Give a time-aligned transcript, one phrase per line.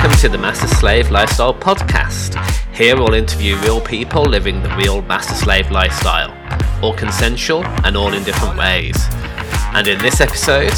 [0.00, 2.42] Welcome to the Master Slave Lifestyle Podcast.
[2.74, 6.32] Here we'll interview real people living the real Master Slave lifestyle,
[6.82, 8.96] all consensual and all in different ways.
[9.74, 10.72] And in this episode,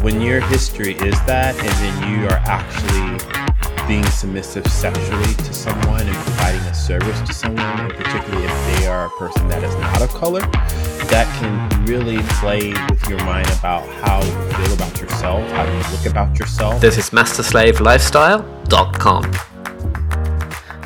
[0.00, 6.00] when your history is that, and then you are actually being submissive sexually to someone
[6.00, 9.74] and providing a service to someone, and particularly if they are a person that is
[9.74, 10.40] not of color,
[11.08, 15.82] that can really play with your mind about how you feel about yourself, how you
[15.94, 16.80] look about yourself.
[16.80, 19.32] This is MasterSlaveLifestyle.com.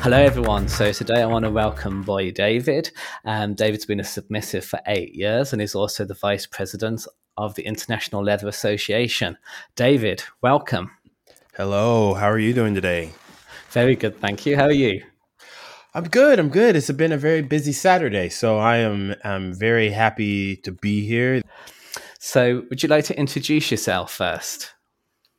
[0.01, 0.67] Hello, everyone.
[0.67, 2.91] So today I want to welcome Boi David.
[3.25, 7.05] Um, David's been a submissive for eight years and is also the vice president
[7.37, 9.37] of the International Leather Association.
[9.75, 10.91] David, welcome.
[11.55, 12.13] Hello.
[12.13, 13.11] How are you doing today?
[13.71, 14.55] Very good, thank you.
[14.55, 15.03] How are you?
[15.93, 16.37] I'm good.
[16.37, 16.75] I'm good.
[16.75, 21.41] It's been a very busy Saturday, so I am I'm very happy to be here.
[22.19, 24.73] So, would you like to introduce yourself first?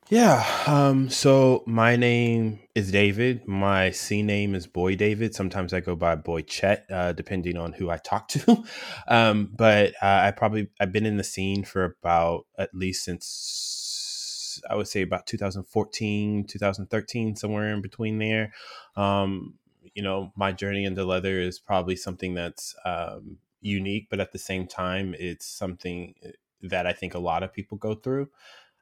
[0.09, 0.45] Yeah.
[0.67, 3.47] Um, so my name is David.
[3.47, 5.33] My scene name is Boi David.
[5.33, 8.65] Sometimes I go by Boy Chet, uh, depending on who I talk to.
[9.07, 14.59] um, but uh, I probably I've been in the scene for about at least since
[14.69, 18.51] I would say about 2014, 2013, somewhere in between there.
[18.97, 19.55] Um,
[19.93, 24.39] you know, my journey into leather is probably something that's um, unique, but at the
[24.39, 26.29] same time, it's something uh,
[26.63, 28.29] that I think a lot of people go through.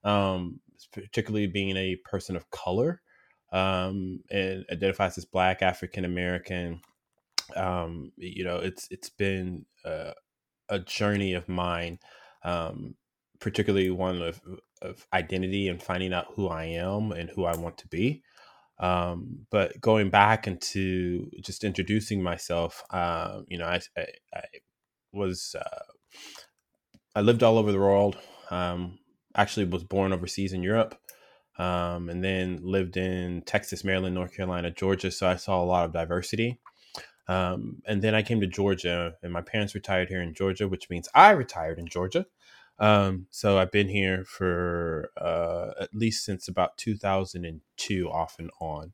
[0.03, 0.61] Um,
[0.93, 3.01] particularly being a person of color
[3.51, 6.81] um, and identifies as Black, African American.
[7.55, 10.13] Um, you know, it's it's been a,
[10.69, 11.99] a journey of mine,
[12.43, 12.95] um,
[13.39, 14.41] particularly one of,
[14.81, 18.23] of identity and finding out who I am and who I want to be.
[18.79, 24.41] Um, but going back into just introducing myself, uh, you know, I, I, I
[25.11, 25.83] was uh,
[27.15, 28.17] I lived all over the world.
[28.51, 28.99] Um,
[29.35, 30.95] actually, was born overseas in Europe,
[31.57, 35.11] um, and then lived in Texas, Maryland, North Carolina, Georgia.
[35.11, 36.59] So I saw a lot of diversity.
[37.27, 40.89] Um, and then I came to Georgia, and my parents retired here in Georgia, which
[40.89, 42.25] means I retired in Georgia.
[42.79, 48.93] Um, so I've been here for uh, at least since about 2002, off and on.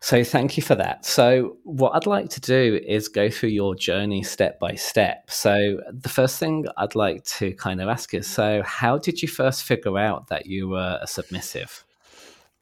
[0.00, 1.04] So thank you for that.
[1.04, 5.30] So what I'd like to do is go through your journey step by step.
[5.30, 9.28] So the first thing I'd like to kind of ask is, so how did you
[9.28, 11.84] first figure out that you were a submissive?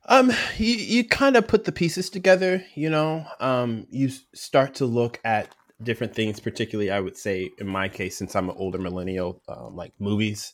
[0.07, 4.87] Um, you, you kind of put the pieces together, you know, um, you start to
[4.87, 8.79] look at different things, particularly I would say in my case, since I'm an older
[8.79, 10.53] millennial, um, like movies.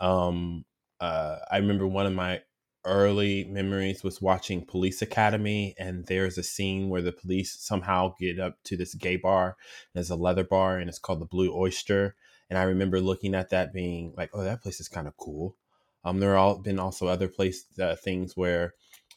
[0.00, 0.64] Um,
[1.00, 2.42] uh, I remember one of my
[2.84, 8.38] early memories was watching Police Academy, and there's a scene where the police somehow get
[8.38, 9.56] up to this gay bar.
[9.92, 12.14] There's a leather bar, and it's called the Blue Oyster.
[12.48, 15.56] And I remember looking at that, being like, "Oh, that place is kind of cool."
[16.04, 18.74] Um, there have been also other place uh, things where,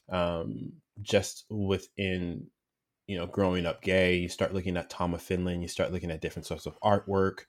[0.09, 2.48] um, just within
[3.09, 6.12] you know, growing up gay, you start looking at Tom of Finland, you start looking
[6.12, 7.40] at different sorts of artwork.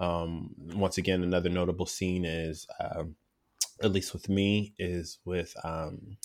[0.00, 3.14] Um, once again, another notable scene is, um,
[3.80, 6.16] at least with me, is with um,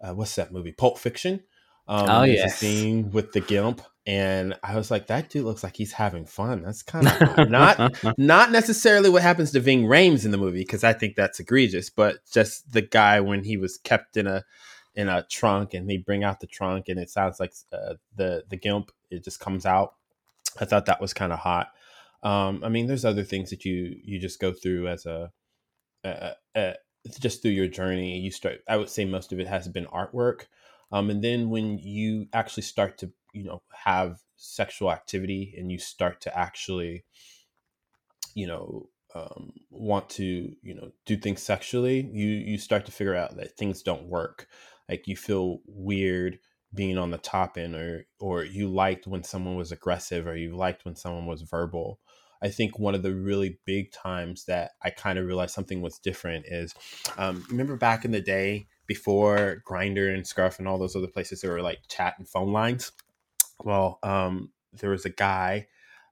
[0.00, 0.70] uh, what's that movie?
[0.70, 1.42] Pulp Fiction.
[1.88, 5.74] Um, oh yeah, scene with the gimp, and I was like, that dude looks like
[5.74, 6.62] he's having fun.
[6.62, 10.84] That's kind of not not necessarily what happens to Ving Rhames in the movie because
[10.84, 14.44] I think that's egregious, but just the guy when he was kept in a
[15.00, 18.44] in a trunk and they bring out the trunk and it sounds like uh, the
[18.48, 19.94] the gimp it just comes out.
[20.60, 21.68] I thought that was kind of hot.
[22.22, 25.32] Um, i mean there's other things that you you just go through as a,
[26.04, 26.74] a, a,
[27.18, 30.42] just through your journey you start i would say most of it has been artwork.
[30.92, 35.78] Um, and then when you actually start to you know have sexual activity and you
[35.78, 37.04] start to actually
[38.34, 43.14] you know um, want to you know do things sexually you you start to figure
[43.14, 44.46] out that things don't work
[44.90, 46.38] like you feel weird
[46.74, 50.54] being on the top end or or you liked when someone was aggressive or you
[50.56, 52.00] liked when someone was verbal.
[52.42, 55.98] I think one of the really big times that i kind of realized something was
[55.98, 56.74] different is
[57.18, 61.40] um, remember back in the day before Grindr and Scruff and all those other places
[61.40, 62.92] there were like chat and phone lines?
[63.62, 65.66] Well um, there was a guy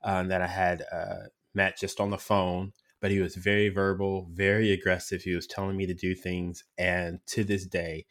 [0.05, 4.29] um, that i had uh, met just on the phone but he was very verbal
[4.33, 5.23] very aggressive.
[5.23, 8.07] He was telling me to do things and to this day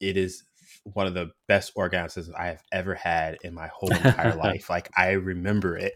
[0.00, 0.44] it is
[0.84, 4.70] one of the best orgasms I have ever had in my whole entire life.
[4.70, 5.94] Like I remember it.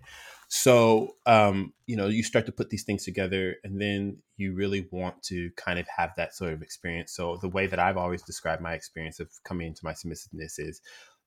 [0.52, 4.88] So, um, you know, you start to put these things together and then you really
[4.90, 7.12] want to kind of have that sort of experience.
[7.12, 10.80] So, the way that I've always described my experience of coming into my submissiveness is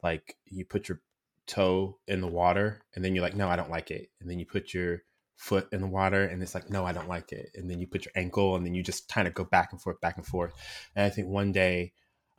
[0.04, 1.00] like you put your
[1.48, 4.10] toe in the water and then you're like, no, I don't like it.
[4.20, 5.04] And then you put your
[5.38, 7.50] foot in the water and it's like, no, I don't like it.
[7.56, 9.82] And then you put your ankle and then you just kind of go back and
[9.82, 10.54] forth, back and forth.
[10.96, 11.94] And I think one day,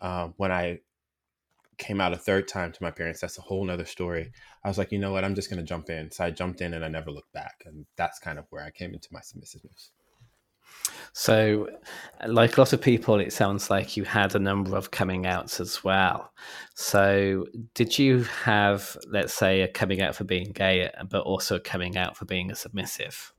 [0.05, 0.81] um, when I
[1.79, 4.31] came out a third time to my parents, that's a whole nother story.
[4.63, 6.11] I was like, you know what, I'm just going to jump in.
[6.11, 7.63] So I jumped in and I never looked back.
[7.65, 9.91] And that's kind of where I came into my submissiveness.
[11.13, 11.69] So,
[12.27, 15.61] like a lot of people, it sounds like you had a number of coming outs
[15.61, 16.33] as well.
[16.75, 21.97] So, did you have, let's say, a coming out for being gay, but also coming
[21.97, 23.34] out for being a submissive?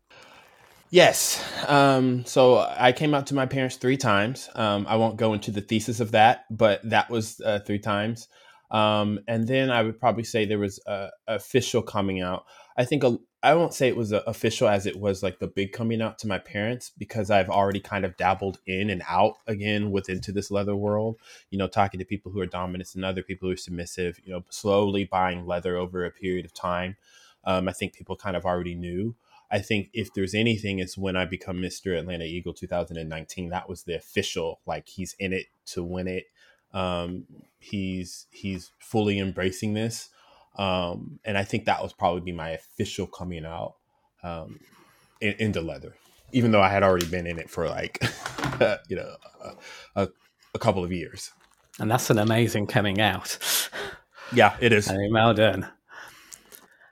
[0.90, 1.44] Yes.
[1.68, 4.50] Um, so I came out to my parents three times.
[4.56, 8.28] Um, I won't go into the thesis of that, but that was uh, three times.
[8.72, 12.46] Um, and then I would probably say there was a, official coming out.
[12.78, 15.72] I think a, I won't say it was official as it was like the big
[15.72, 19.92] coming out to my parents because I've already kind of dabbled in and out again
[19.92, 21.18] with into this leather world.
[21.52, 24.20] You know, talking to people who are dominant and other people who are submissive.
[24.24, 26.98] You know, slowly buying leather over a period of time.
[27.44, 29.16] Um, I think people kind of already knew.
[29.56, 31.98] I think if there's anything, it's when I become Mr.
[31.98, 33.50] Atlanta Eagle 2019.
[33.52, 36.26] That was the official, like he's in it to win it.
[36.74, 37.24] Um,
[37.58, 40.10] he's he's fully embracing this,
[40.58, 43.76] um, and I think that was probably be my official coming out
[44.24, 44.60] um,
[45.22, 45.96] in, into leather,
[46.34, 48.04] even though I had already been in it for like
[48.90, 49.16] you know
[49.96, 50.10] a,
[50.54, 51.32] a, couple of years.
[51.80, 53.40] And that's an amazing coming out.
[54.34, 54.90] Yeah, it is.
[54.90, 55.70] I mean, well done.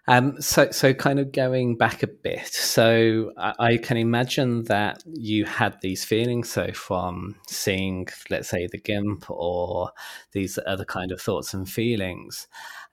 [0.08, 2.48] Um, so, so kind of going back a bit.
[2.48, 6.50] So, I, I, can imagine that you had these feelings.
[6.50, 9.92] So, from seeing, let's say, the GIMP or
[10.34, 12.48] these other kind of thoughts and feelings,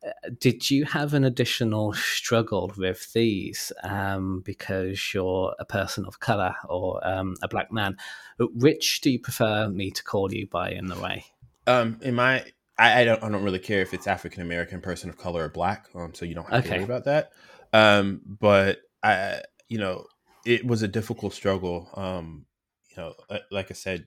[0.07, 6.21] uh, did you have an additional struggle with these um, because you're a person of
[6.21, 7.97] color or um, a black man?
[8.39, 11.25] Which do you prefer me to call you by in the way?
[11.67, 12.45] Um, in my
[12.81, 15.49] I, I, don't I don't really care if it's African American, person of color, or
[15.51, 15.87] black.
[15.95, 16.71] Um, so you don't have okay.
[16.71, 17.33] to worry about that.
[17.73, 20.07] Um, but I, you know,
[20.47, 21.91] it was a difficult struggle.
[21.95, 22.47] Um,
[22.91, 23.15] you know,
[23.51, 24.07] like I said,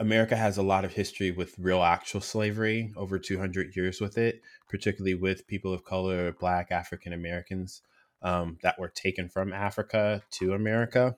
[0.00, 4.40] America has a lot of history with real actual slavery, over 200 years with it,
[4.70, 7.82] particularly with people of color, black African Americans
[8.22, 11.16] um, that were taken from Africa to America.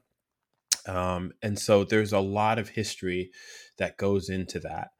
[0.88, 3.30] Um, and so there's a lot of history
[3.78, 4.90] that goes into that.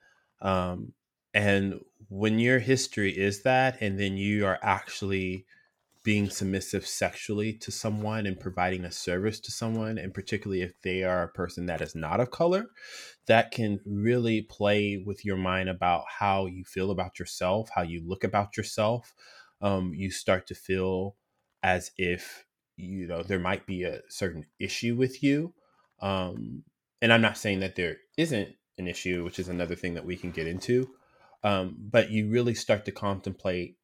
[0.40, 0.92] Um,
[1.34, 5.46] and when your history is that, and then you are actually
[6.04, 11.04] being submissive sexually to someone and providing a service to someone, and particularly if they
[11.04, 12.66] are a person that is not of color,
[13.26, 18.02] that can really play with your mind about how you feel about yourself, how you
[18.04, 19.14] look about yourself.
[19.60, 21.16] Um, you start to feel
[21.62, 22.46] as if
[22.76, 25.54] you know there might be a certain issue with you.
[26.00, 26.64] Um,
[27.00, 30.16] and I'm not saying that there isn't an issue, which is another thing that we
[30.16, 30.90] can get into.
[31.44, 33.76] Um, but you really start to contemplate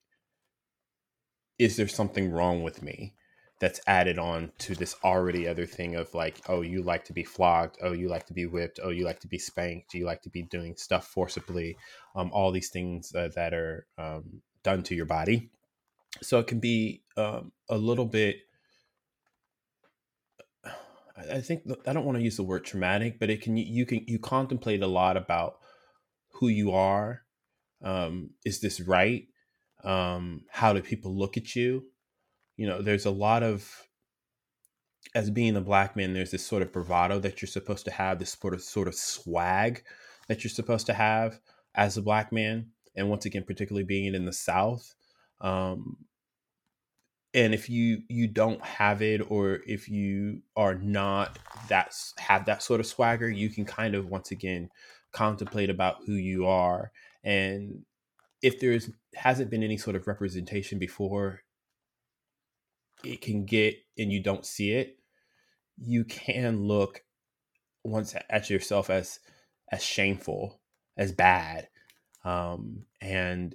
[1.59, 3.15] is there something wrong with me
[3.61, 7.25] that's added on to this already other thing of like, oh, you like to be
[7.25, 10.23] flogged, oh, you like to be whipped, oh, you like to be spanked, you like
[10.23, 11.77] to be doing stuff forcibly,
[12.15, 15.51] um, all these things uh, that are um, done to your body.
[16.23, 18.37] So it can be um, a little bit.
[21.33, 24.05] I think I don't want to use the word traumatic, but it can you can
[24.07, 25.59] you contemplate a lot about
[26.35, 27.23] who you are
[27.83, 29.27] um, is this right?
[29.85, 31.85] Um, how do people look at you?
[32.57, 33.89] You know there's a lot of
[35.15, 38.19] as being a black man there's this sort of bravado that you're supposed to have
[38.19, 39.83] this sort of sort of swag
[40.29, 41.41] that you're supposed to have
[41.75, 42.67] as a black man
[42.97, 44.95] and once again particularly being in the south
[45.41, 45.97] um,
[47.35, 52.63] and if you you don't have it or if you are not that have that
[52.63, 54.69] sort of swagger you can kind of once again
[55.13, 56.91] contemplate about who you are
[57.29, 57.83] and
[58.41, 61.43] if there's hasn't been any sort of representation before
[63.05, 64.97] it can get and you don't see it
[65.77, 67.03] you can look
[67.85, 69.21] once at yourself as
[69.71, 70.61] as shameful
[70.97, 71.69] as bad
[72.25, 73.55] um, and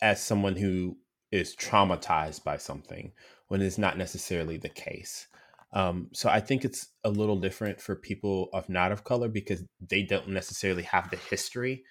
[0.00, 0.96] as someone who
[1.30, 3.12] is traumatized by something
[3.48, 5.26] when it's not necessarily the case.
[5.74, 9.64] Um, so i think it's a little different for people of not of color because
[9.80, 11.82] they don't necessarily have the history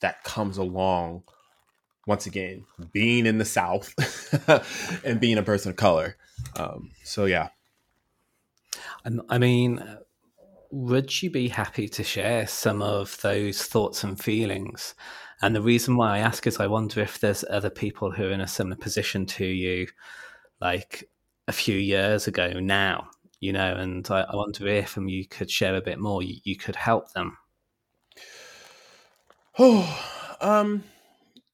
[0.00, 1.22] that comes along
[2.06, 3.94] once again being in the south
[5.04, 6.16] and being a person of color.
[6.56, 7.48] Um, so yeah.
[9.28, 9.82] I mean
[10.70, 14.94] would you be happy to share some of those thoughts and feelings?
[15.40, 18.32] And the reason why i ask is i wonder if there's other people who are
[18.32, 19.86] in a similar position to you
[20.60, 21.08] like
[21.46, 25.50] a few years ago now you know and i, I wonder if and you could
[25.50, 27.38] share a bit more you, you could help them
[29.58, 30.84] Oh, um,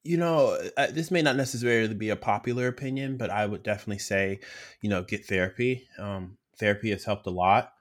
[0.02, 3.98] you know, uh, this may not necessarily be a popular opinion, but I would definitely
[3.98, 4.40] say,
[4.80, 5.88] you know, get therapy.
[5.98, 7.72] Um, therapy has helped a lot.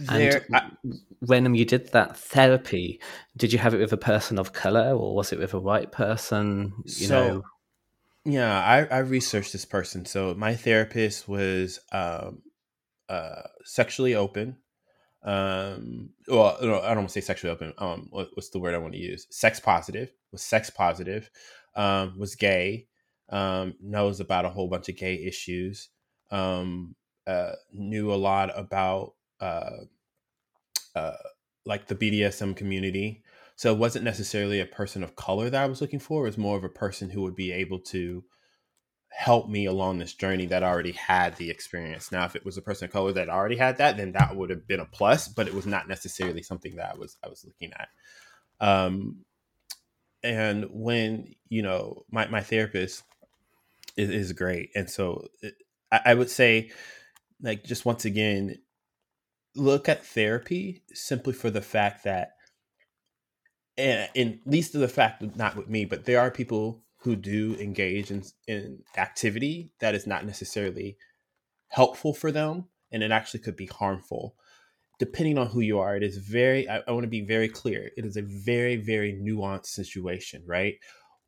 [0.00, 0.70] There, and I,
[1.20, 3.00] when you did that therapy,
[3.36, 5.92] did you have it with a person of color or was it with a white
[5.92, 6.74] person?
[6.84, 7.42] You so, know,
[8.24, 10.04] yeah, I, I researched this person.
[10.04, 12.42] So my therapist was um,
[13.08, 14.58] uh, sexually open.
[15.24, 17.72] Um, well, no, I don't want to say sexually open.
[17.78, 19.26] Um, what, what's the word I want to use?
[19.30, 20.12] Sex positive.
[20.32, 21.30] Was sex positive.
[21.76, 22.88] Um, was gay.
[23.28, 25.88] Um, knows about a whole bunch of gay issues.
[26.30, 26.94] Um,
[27.26, 29.84] uh, knew a lot about uh,
[30.94, 31.12] uh,
[31.64, 33.22] like the BDSM community.
[33.56, 36.22] So it wasn't necessarily a person of color that I was looking for.
[36.22, 38.24] It was more of a person who would be able to
[39.14, 42.10] help me along this journey that already had the experience.
[42.10, 44.50] Now, if it was a person of color that already had that, then that would
[44.50, 47.44] have been a plus, but it was not necessarily something that I was I was
[47.44, 47.88] looking at.
[48.60, 49.24] Um,
[50.22, 53.02] and when you know my my therapist
[53.96, 55.54] is, is great, and so it,
[55.90, 56.70] I, I would say,
[57.40, 58.56] like just once again,
[59.54, 62.32] look at therapy simply for the fact that
[63.76, 67.56] and in least of the fact not with me but there are people who do
[67.58, 70.96] engage in, in activity that is not necessarily
[71.68, 74.34] helpful for them and it actually could be harmful.
[74.98, 77.90] Depending on who you are it is very I, I want to be very clear
[77.96, 80.74] it is a very very nuanced situation right?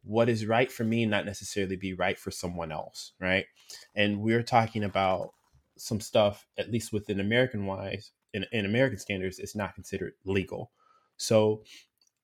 [0.04, 3.46] What is right for me not necessarily be right for someone else right?
[3.94, 5.30] And we're talking about
[5.76, 10.70] some stuff, at least within American wise, in, in American standards, it's not considered legal.
[11.16, 11.62] So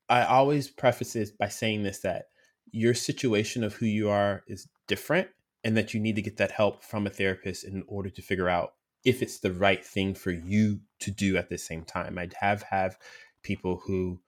[0.09, 2.27] I always preface this by saying this that
[2.73, 5.29] your situation of who you are is different
[5.65, 8.49] and that you need to get that help from a therapist in order to figure
[8.49, 8.75] out
[9.05, 12.19] if it's the right thing for you to do at the same time.
[12.19, 12.97] I have have
[13.43, 14.21] people who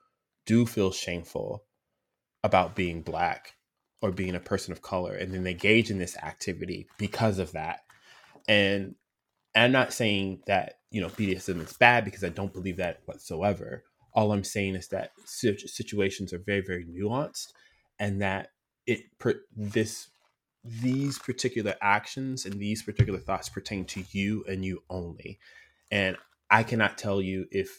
[0.46, 1.64] do feel shameful
[2.42, 3.54] about being black
[4.00, 7.52] or being a person of color and then they engage in this activity because of
[7.52, 7.80] that.
[8.48, 8.96] And
[9.54, 13.84] I'm not saying that you know BDSM is bad because I don't believe that whatsoever.
[14.14, 17.52] All I'm saying is that situations are very very nuanced,
[18.02, 18.48] and that
[18.84, 19.04] it
[19.56, 20.08] this
[20.64, 25.38] these particular actions and these particular thoughts pertain to you and you only.
[25.90, 26.16] And
[26.50, 27.70] I cannot tell you if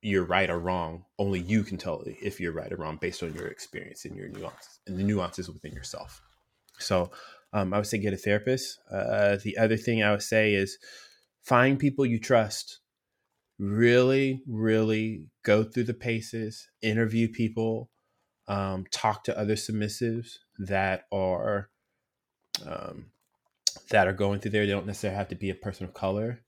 [0.00, 1.04] you're right or wrong.
[1.18, 4.28] Only you can tell if you're right or wrong based on your experience and your
[4.28, 6.22] nuances and the nuances within yourself.
[6.78, 7.10] So
[7.52, 8.78] um, I would say get a therapist.
[8.90, 10.78] Uh, the other thing I would say is
[11.42, 12.78] find people you trust.
[13.58, 17.91] Really, really go through the paces, interview people,
[18.48, 21.70] um, talk to other submissives that are
[22.66, 23.06] um,
[23.90, 24.66] that are going through there.
[24.66, 26.40] They don't necessarily have to be a person of color,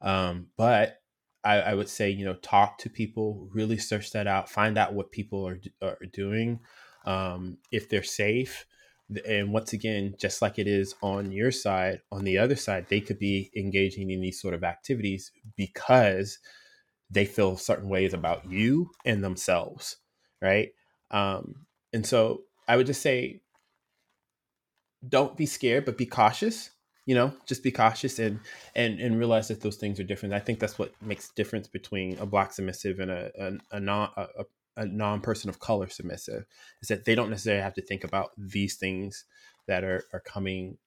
[0.00, 0.98] um, but
[1.44, 4.94] I, I, would say you know talk to people, really search that out, find out
[4.94, 6.60] what people are are doing,
[7.04, 8.66] um, if they're safe,
[9.26, 13.00] and once again just like it is on your side on the other side they
[13.00, 16.38] could be engaging in these sort of activities because
[17.10, 19.96] they feel certain ways about you and themselves
[20.40, 20.70] right
[21.12, 23.40] um, and so i would just say
[25.08, 26.70] don't be scared but be cautious
[27.06, 28.40] you know just be cautious and
[28.74, 30.34] and and realize that those things are different.
[30.34, 34.10] I think that's what makes difference between a black submissive and a a, a non
[34.16, 34.44] a,
[34.76, 36.46] a non-person of color submissive
[36.80, 39.24] is that they don't necessarily have to think about these things
[39.66, 40.78] that are, are coming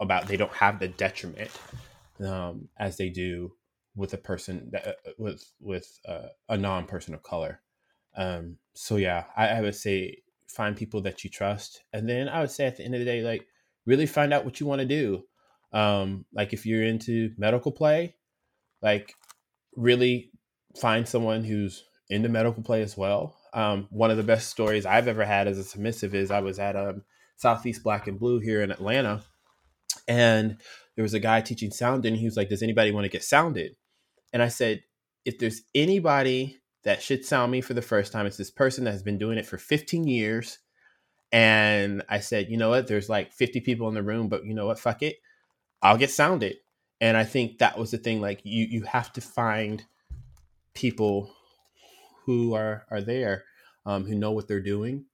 [0.00, 0.26] about.
[0.26, 1.50] They don't have the detriment
[2.20, 3.52] um, as they do
[3.96, 7.60] with a person that uh, with with uh, a non-person of color.
[8.16, 12.40] Um, so yeah I, I would say find people that you trust and then i
[12.40, 13.46] would say at the end of the day like
[13.86, 15.24] really find out what you want to do
[15.72, 18.14] um, like if you're into medical play
[18.80, 19.14] like
[19.76, 20.30] really
[20.76, 23.36] find someone who's into medical play as well.
[23.52, 26.58] Um, one of the best stories I've ever had as a submissive is I was
[26.58, 27.02] at um,
[27.36, 29.22] Southeast Black and Blue here in Atlanta,
[30.08, 30.60] and
[30.96, 33.22] there was a guy teaching sound, and he was like, "Does anybody want to get
[33.22, 33.76] sounded?"
[34.32, 34.82] And I said,
[35.24, 38.92] "If there's anybody that should sound me for the first time, it's this person that
[38.92, 40.58] has been doing it for 15 years."
[41.32, 42.86] And I said, "You know what?
[42.86, 44.78] There's like 50 people in the room, but you know what?
[44.78, 45.16] Fuck it,
[45.82, 46.56] I'll get sounded."
[47.00, 48.20] And I think that was the thing.
[48.20, 49.84] Like you, you have to find
[50.74, 51.34] people
[52.24, 53.44] who are are there,
[53.86, 55.06] um, who know what they're doing,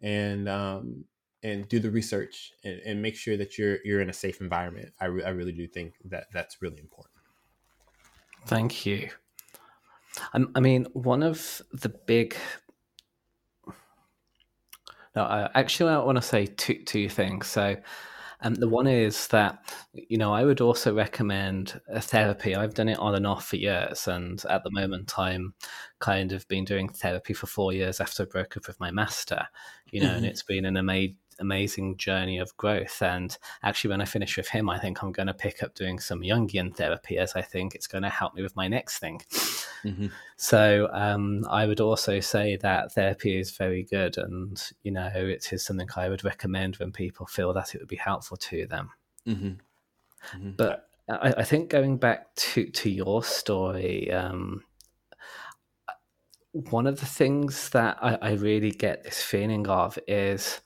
[0.00, 1.04] and um,
[1.42, 4.92] and do the research and, and, make sure that you're you're in a safe environment.
[5.00, 7.14] I, re- I really do think that that's really important.
[8.46, 9.10] Thank you.
[10.32, 12.36] I, I mean, one of the big
[15.16, 17.46] no, I, actually, I want to say two two things.
[17.46, 17.76] So,
[18.42, 19.58] um, the one is that,
[19.94, 22.54] you know, I would also recommend a therapy.
[22.54, 24.06] I've done it on and off for years.
[24.06, 25.54] And at the moment, I'm
[26.00, 29.48] kind of been doing therapy for four years after I broke up with my master,
[29.90, 30.16] you know, mm-hmm.
[30.16, 33.02] and it's been an amazing amazing journey of growth.
[33.02, 35.98] And actually, when I finish with him, I think I'm going to pick up doing
[35.98, 39.20] some Jungian therapy as I think it's going to help me with my next thing.
[39.86, 40.06] Mm-hmm.
[40.36, 45.52] So um, I would also say that therapy is very good, and you know it
[45.52, 48.90] is something I would recommend when people feel that it would be helpful to them.
[49.26, 49.46] Mm-hmm.
[50.36, 50.50] Mm-hmm.
[50.56, 54.62] But I, I, think going back to to your story, um,
[56.52, 60.60] one of the things that I, I really get this feeling of is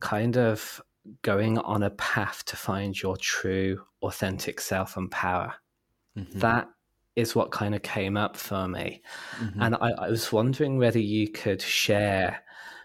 [0.00, 0.80] kind of
[1.22, 5.54] going on a path to find your true, authentic self and power.
[6.16, 6.38] Mm-hmm.
[6.40, 6.68] That
[7.16, 9.02] is what kind of came up for me.
[9.38, 9.62] Mm-hmm.
[9.62, 12.42] And I, I, was wondering whether you could share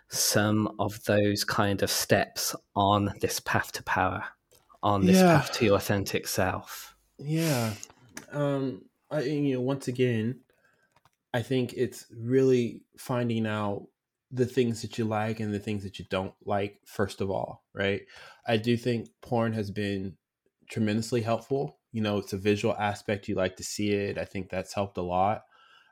[0.09, 4.23] some of those kind of steps on this path to power,
[4.83, 5.37] on this yeah.
[5.37, 6.95] path to your authentic self.
[7.17, 7.73] Yeah.
[8.31, 10.41] Um, I, you know, once again,
[11.33, 13.87] I think it's really finding out
[14.31, 17.63] the things that you like and the things that you don't like, first of all,
[17.73, 18.01] right?
[18.45, 20.17] I do think porn has been
[20.69, 24.51] tremendously helpful you know it's a visual aspect you like to see it i think
[24.51, 25.45] that's helped a lot.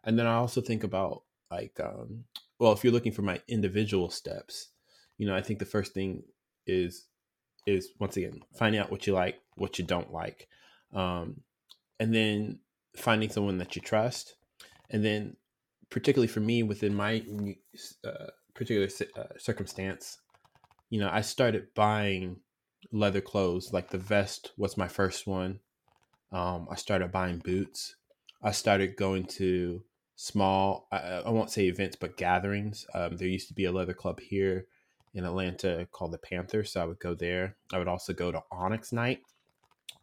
[0.03, 2.25] And then i also think about like um
[2.59, 4.69] well if you're looking for my individual steps
[5.17, 6.21] you know i think the first thing
[6.67, 7.07] is
[7.65, 10.47] is once again finding out what you like what you don't like
[10.93, 11.41] um
[11.99, 12.59] and then
[12.95, 14.35] finding someone that you trust.
[14.91, 15.37] And then
[15.89, 17.23] particularly for me within my
[18.05, 20.19] uh, particular uh, circumstance
[20.89, 22.37] you know i started buying
[22.91, 25.59] leather clothes like the vest was my first one
[26.35, 27.95] um, I started buying boots.
[28.43, 29.83] I started going to
[30.17, 32.85] small, I, I won't say events, but gatherings.
[32.93, 34.65] Um, there used to be a leather club here
[35.13, 36.65] in Atlanta called the Panther.
[36.65, 37.55] So I would go there.
[37.71, 39.19] I would also go to Onyx Night,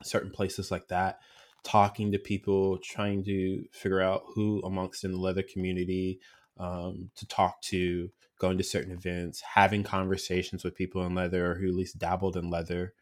[0.03, 1.19] certain places like that,
[1.65, 6.19] talking to people, trying to figure out who amongst in the leather community
[6.59, 11.55] um, to talk to, going to certain events, having conversations with people in leather or
[11.57, 12.95] who at least dabbled in leather.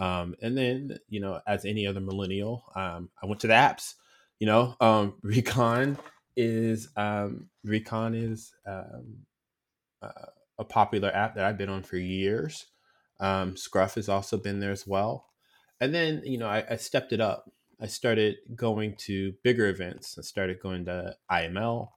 [0.00, 3.94] Um, and then, you know, as any other millennial, um, I went to the apps.
[4.38, 5.98] You know, um, Recon
[6.36, 9.26] is um, Recon is um,
[10.02, 10.26] uh,
[10.58, 12.66] a popular app that I've been on for years.
[13.20, 15.26] Um, Scruff has also been there as well.
[15.80, 17.50] And then, you know, I, I stepped it up.
[17.80, 20.16] I started going to bigger events.
[20.18, 21.88] I started going to IML.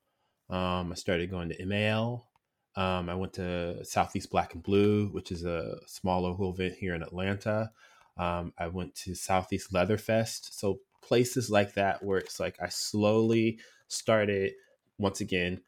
[0.50, 2.28] I started going to MAL.
[2.76, 6.96] Um, I went to Southeast Black and Blue, which is a small local event here
[6.96, 7.72] in Atlanta.
[8.18, 10.54] Um, I went to Southeast Leatherfest.
[10.54, 14.54] So places like that where it's like I slowly started
[14.98, 15.62] once again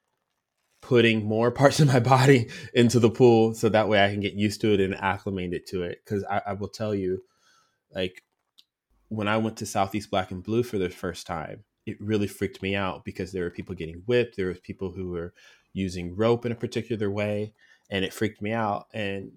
[0.82, 4.34] putting more parts of my body into the pool so that way I can get
[4.34, 6.02] used to it and acclimate it to it.
[6.04, 7.24] Because I, I will tell you,
[7.92, 8.24] like
[9.10, 12.62] when I went to Southeast Black and Blue for the first time, it really freaked
[12.62, 14.36] me out because there were people getting whipped.
[14.36, 15.34] There was people who were
[15.74, 17.54] using rope in a particular way,
[17.90, 18.88] and it freaked me out.
[18.94, 19.34] And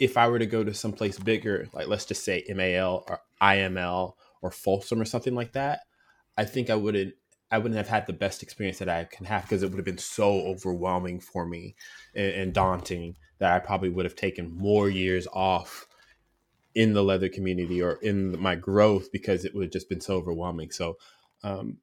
[0.00, 4.14] if I were to go to someplace bigger, like let's just say MAL or IML
[4.40, 5.80] or Folsom or something like that,
[6.36, 7.14] I think I wouldn't
[7.52, 9.84] I wouldn't have had the best experience that I can have because it would have
[9.84, 11.74] been so overwhelming for me
[12.14, 15.88] and, and, daunting that I probably would have taken more years off
[16.76, 20.14] in the leather community or in my growth because it would have just been so
[20.14, 20.70] overwhelming.
[20.70, 20.96] So
[21.42, 21.78] um,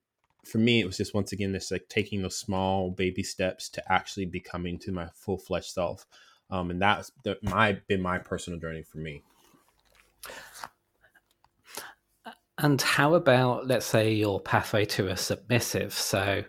[0.45, 3.91] for me, it was just once again this like taking those small baby steps to
[3.91, 6.07] actually becoming to my full fledged self
[6.49, 9.23] um, and that's the, my been my personal journey for me.
[12.57, 15.93] And how about let's say your pathway to a submissive?
[15.93, 16.43] So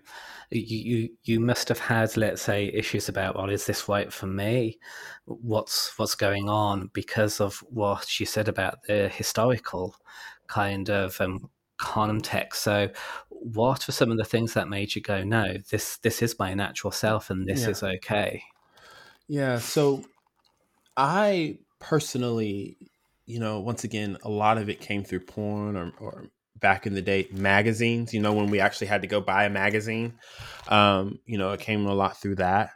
[0.51, 4.27] you, you you must have had let's say issues about well is this right for
[4.27, 4.79] me
[5.27, 9.95] what's what's going on because of what you said about the historical
[10.47, 12.89] kind of um, context so
[13.29, 16.55] what were some of the things that made you go no this this is my
[16.55, 17.69] natural self and this yeah.
[17.69, 18.43] is okay
[19.29, 19.59] yeah.
[19.59, 20.05] So
[20.97, 22.77] I personally,
[23.27, 26.95] you know, once again, a lot of it came through porn or, or back in
[26.95, 30.15] the day magazines, you know, when we actually had to go buy a magazine.
[30.69, 32.71] Um, you know, it came a lot through that.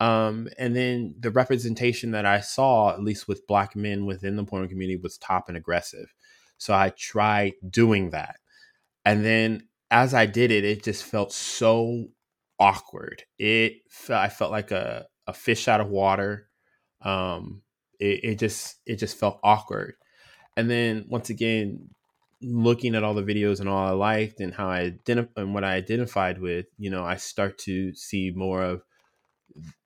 [0.00, 4.44] Um, and then the representation that I saw, at least with black men within the
[4.44, 6.12] porn community, was top and aggressive.
[6.58, 8.36] So I tried doing that.
[9.04, 12.08] And then as I did it, it just felt so
[12.58, 13.22] awkward.
[13.38, 13.74] It
[14.08, 16.48] I felt like a a fish out of water.
[17.02, 17.62] Um,
[18.00, 19.94] it, it just it just felt awkward.
[20.56, 21.90] And then once again,
[22.42, 25.64] looking at all the videos and all I liked and how I identif- and what
[25.64, 28.82] I identified with, you know, I start to see more of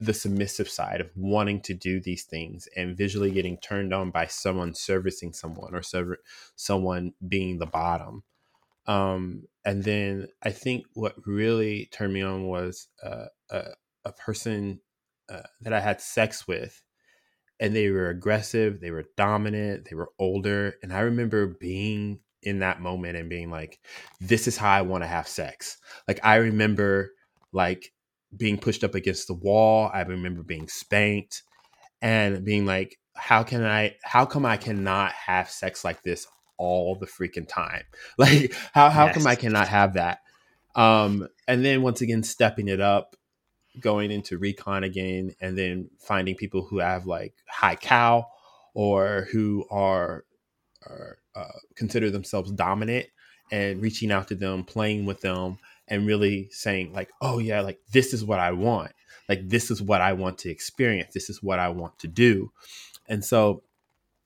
[0.00, 4.26] the submissive side of wanting to do these things and visually getting turned on by
[4.26, 6.18] someone servicing someone or serv-
[6.56, 8.22] someone being the bottom.
[8.86, 13.64] Um, and then I think what really turned me on was uh, a,
[14.06, 14.80] a person
[15.28, 16.82] uh, that I had sex with,
[17.60, 22.60] and they were aggressive, they were dominant, they were older, and I remember being in
[22.60, 23.80] that moment and being like,
[24.20, 25.78] this is how I want to have sex.
[26.06, 27.12] Like I remember
[27.52, 27.92] like
[28.36, 29.90] being pushed up against the wall.
[29.92, 31.42] I remember being spanked
[32.00, 36.94] and being like, how can I how come I cannot have sex like this all
[36.94, 37.82] the freaking time?
[38.18, 39.14] Like how how yes.
[39.14, 40.20] come I cannot have that?
[40.74, 43.16] Um and then once again stepping it up
[43.80, 48.26] going into recon again and then finding people who have like high cow
[48.74, 50.24] or who are,
[50.86, 53.06] are uh, consider themselves dominant
[53.50, 57.78] and reaching out to them playing with them and really saying like oh yeah like
[57.92, 58.92] this is what i want.
[59.28, 61.14] Like this is what i want to experience.
[61.14, 62.52] This is what i want to do.
[63.08, 63.62] And so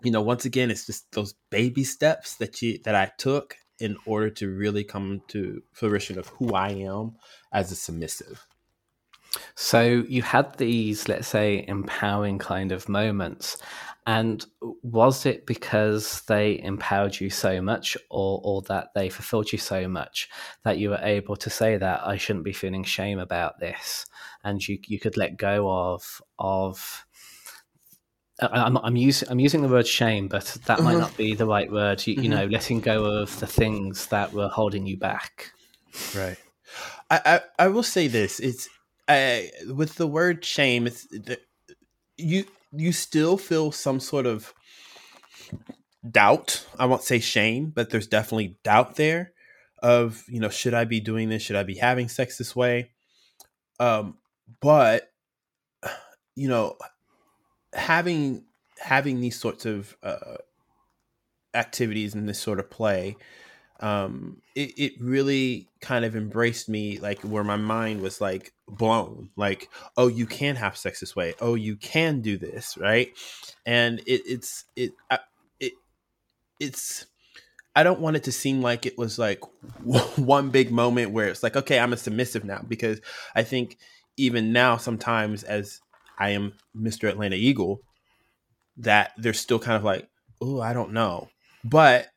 [0.03, 3.97] you know once again it's just those baby steps that you that i took in
[4.07, 7.15] order to really come to fruition of who i am
[7.53, 8.47] as a submissive
[9.55, 13.59] so you had these, let's say, empowering kind of moments.
[14.07, 14.45] And
[14.83, 19.87] was it because they empowered you so much or, or that they fulfilled you so
[19.87, 20.29] much
[20.65, 24.07] that you were able to say that I shouldn't be feeling shame about this?
[24.43, 27.05] And you, you could let go of, of,
[28.41, 31.01] I'm, I'm using I'm using the word shame, but that might mm-hmm.
[31.01, 32.05] not be the right word.
[32.05, 32.25] You, mm-hmm.
[32.25, 35.53] you, know, letting go of the things that were holding you back.
[36.17, 36.39] Right.
[37.09, 38.69] I, I, I will say this: it's
[39.69, 41.07] With the word shame, it's
[42.17, 44.53] you you still feel some sort of
[46.09, 46.67] doubt.
[46.79, 49.33] I won't say shame, but there's definitely doubt there
[49.83, 51.43] of you know should I be doing this?
[51.43, 52.91] Should I be having sex this way?
[53.81, 54.19] Um,
[54.61, 55.11] but
[56.35, 56.77] you know,
[57.73, 58.45] having
[58.79, 60.37] having these sorts of uh,
[61.55, 63.17] activities and this sort of play
[63.83, 69.29] um, it, it really kind of embraced me like where my mind was like blown
[69.37, 71.35] like oh you can have sex this way.
[71.41, 73.13] Oh you can do this right?
[73.67, 74.93] And it, it's it
[75.61, 75.73] it
[76.61, 77.07] it's
[77.75, 79.41] i don't want it to seem like it was like
[80.17, 83.01] one big moment where it's like okay i'm a submissive now because
[83.35, 83.79] i think
[84.19, 85.81] even now sometimes as
[86.19, 87.81] i am mr atlanta eagle
[88.77, 90.07] that they're still kind of like
[90.41, 91.29] oh i don't know.
[91.65, 92.09] But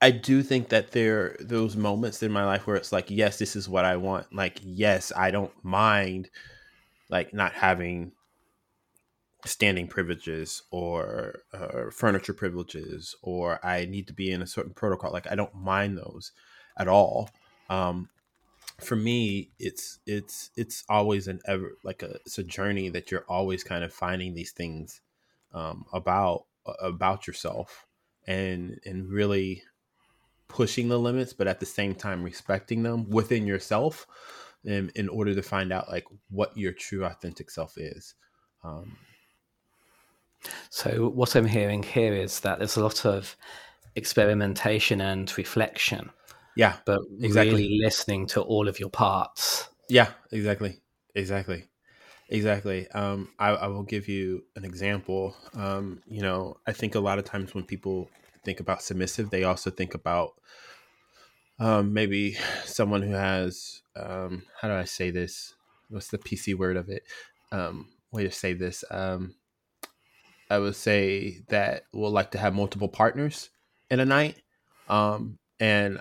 [0.00, 3.56] I do think that there those moments in my life where it's like, yes, this
[3.56, 4.32] is what I want.
[4.34, 6.30] Like, yes, I don't mind
[7.08, 8.12] like not having
[9.44, 15.12] standing privileges or uh, furniture privileges or I need to be in a certain protocol.
[15.12, 16.32] Like, I don't mind those
[16.76, 17.30] at all.
[17.70, 18.10] Um,
[18.80, 23.24] for me, it's it's it's always an ever like a it's a journey that you're
[23.28, 25.00] always kind of finding these things
[25.54, 26.44] um, about
[26.80, 27.86] about yourself
[28.26, 29.62] and and really
[30.48, 34.06] pushing the limits, but at the same time respecting them within yourself
[34.64, 38.14] in, in order to find out like what your true authentic self is.
[38.64, 38.96] Um,
[40.70, 43.36] so what I'm hearing here is that there's a lot of
[43.94, 46.10] experimentation and reflection.
[46.54, 47.52] Yeah, but exactly.
[47.52, 49.68] really listening to all of your parts.
[49.88, 50.80] Yeah, exactly,
[51.14, 51.64] exactly,
[52.28, 52.88] exactly.
[52.90, 55.36] Um, I, I will give you an example.
[55.54, 58.08] Um, you know, I think a lot of times when people
[58.46, 60.34] think about submissive, they also think about
[61.58, 65.54] um, maybe someone who has um, how do I say this?
[65.90, 67.02] What's the PC word of it?
[67.52, 68.84] Um, way to say this.
[68.90, 69.34] Um,
[70.48, 73.50] I would say that will like to have multiple partners
[73.90, 74.36] in a night.
[74.88, 76.00] Um, and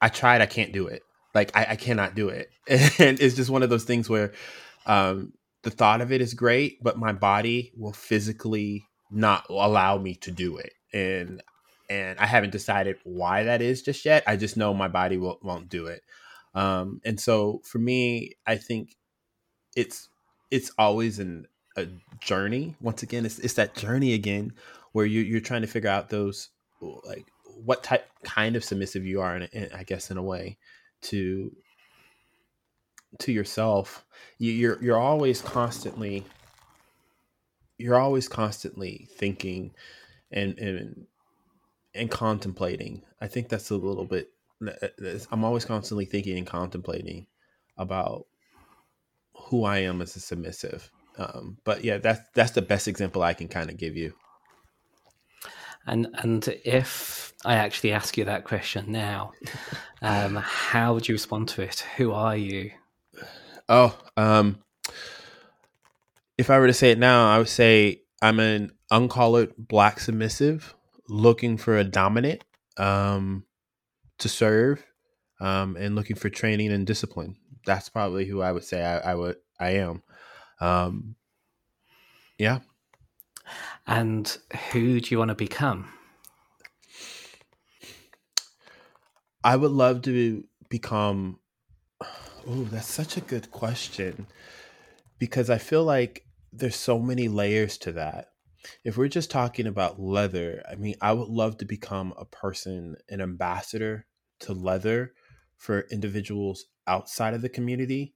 [0.00, 1.02] I tried, I can't do it.
[1.34, 2.50] Like I, I cannot do it.
[2.68, 4.32] And it's just one of those things where
[4.86, 5.32] um,
[5.62, 10.30] the thought of it is great, but my body will physically not allow me to
[10.30, 10.72] do it.
[10.92, 11.42] And
[11.88, 14.24] and I haven't decided why that is just yet.
[14.26, 16.02] I just know my body will, won't do it.
[16.54, 18.96] Um, and so for me, I think
[19.76, 20.08] it's
[20.50, 21.46] it's always an,
[21.76, 21.86] a
[22.20, 22.74] journey.
[22.80, 24.52] Once again, it's, it's that journey again
[24.92, 26.48] where you, you're trying to figure out those
[26.80, 27.26] like
[27.64, 30.56] what type kind of submissive you are, in I guess in a way
[31.02, 31.54] to
[33.18, 34.04] to yourself.
[34.38, 36.24] You, you're you're always constantly
[37.78, 39.72] you're always constantly thinking
[40.30, 41.06] and and
[41.96, 43.02] and contemplating.
[43.20, 44.30] I think that's a little bit.
[45.30, 47.26] I'm always constantly thinking and contemplating
[47.76, 48.26] about
[49.34, 50.90] who I am as a submissive.
[51.18, 54.14] Um, but yeah, that's that's the best example I can kind of give you.
[55.86, 59.32] And and if I actually ask you that question now,
[60.02, 61.80] um, how would you respond to it?
[61.96, 62.72] Who are you?
[63.68, 64.58] Oh, um,
[66.38, 70.75] if I were to say it now, I would say I'm an uncollared black submissive
[71.08, 72.44] looking for a dominant
[72.76, 73.44] um,
[74.18, 74.84] to serve
[75.40, 77.36] um, and looking for training and discipline.
[77.64, 80.02] That's probably who I would say I, I would I am.
[80.60, 81.16] Um,
[82.38, 82.60] yeah.
[83.86, 84.36] And
[84.72, 85.88] who do you want to become?
[89.44, 91.38] I would love to become.
[92.48, 94.26] Oh, that's such a good question
[95.18, 98.30] because I feel like there's so many layers to that.
[98.84, 102.96] If we're just talking about leather, I mean, I would love to become a person,
[103.08, 104.06] an ambassador
[104.40, 105.12] to leather
[105.56, 108.14] for individuals outside of the community.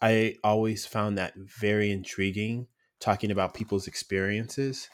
[0.00, 2.66] I always found that very intriguing,
[3.00, 4.88] talking about people's experiences,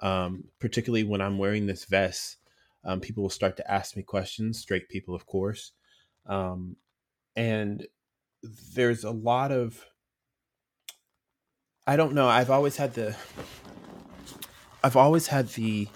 [0.00, 2.36] um, particularly when I'm wearing this vest.
[2.84, 5.72] Um, people will start to ask me questions, straight people, of course.
[6.26, 6.76] Um,
[7.36, 7.86] and
[8.74, 9.84] there's a lot of,
[11.86, 13.16] I don't know, I've always had the,
[14.82, 15.88] I've always had the,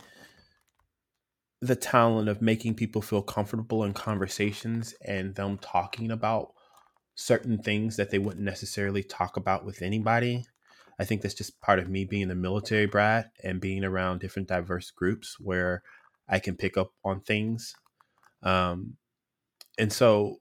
[1.60, 6.52] the talent of making people feel comfortable in conversations and them talking about
[7.14, 10.44] certain things that they wouldn't necessarily talk about with anybody.
[10.98, 14.48] I think that's just part of me being a military brat and being around different
[14.48, 15.82] diverse groups where
[16.28, 17.74] I can pick up on things.
[18.42, 18.96] Um,
[19.78, 20.38] and so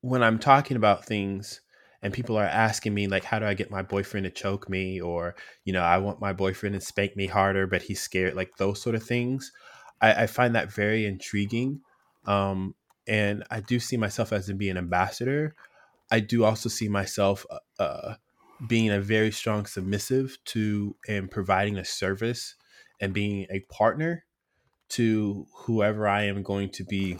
[0.00, 1.60] when I'm talking about things
[2.02, 5.00] and people are asking me like how do I get my boyfriend to choke me?
[5.00, 5.34] or
[5.64, 8.80] you know I want my boyfriend to spank me harder but he's scared like those
[8.82, 9.52] sort of things.
[10.00, 11.80] I, I find that very intriguing
[12.26, 12.74] um,
[13.06, 15.54] and I do see myself as being an ambassador.
[16.10, 18.14] I do also see myself uh, uh,
[18.66, 22.54] being a very strong submissive to and providing a service
[23.00, 24.24] and being a partner
[24.90, 27.18] to whoever I am going to be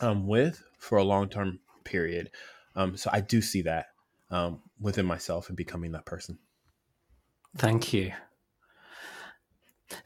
[0.00, 2.30] um, with for a long term period.
[2.76, 3.86] Um, so I do see that
[4.30, 6.38] um, within myself and becoming that person.
[7.56, 8.12] Thank you.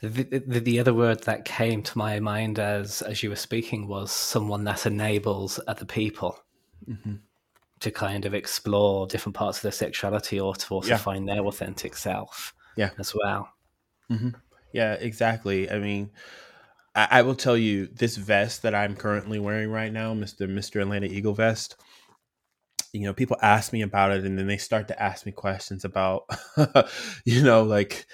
[0.00, 3.86] The, the, the, other word that came to my mind as as you were speaking
[3.86, 6.38] was someone that enables other people
[6.88, 7.16] mm-hmm.
[7.80, 10.96] to kind of explore different parts of their sexuality or to also yeah.
[10.96, 12.54] find their authentic self.
[12.76, 13.50] Yeah, as well.
[14.10, 14.30] Mm-hmm.
[14.72, 15.70] Yeah, exactly.
[15.70, 16.10] I mean,
[16.94, 20.80] I, I will tell you this vest that I'm currently wearing right now, Mister Mister
[20.80, 21.76] Atlanta Eagle vest.
[22.94, 25.84] You know, people ask me about it, and then they start to ask me questions
[25.84, 26.24] about,
[27.24, 28.06] you know, like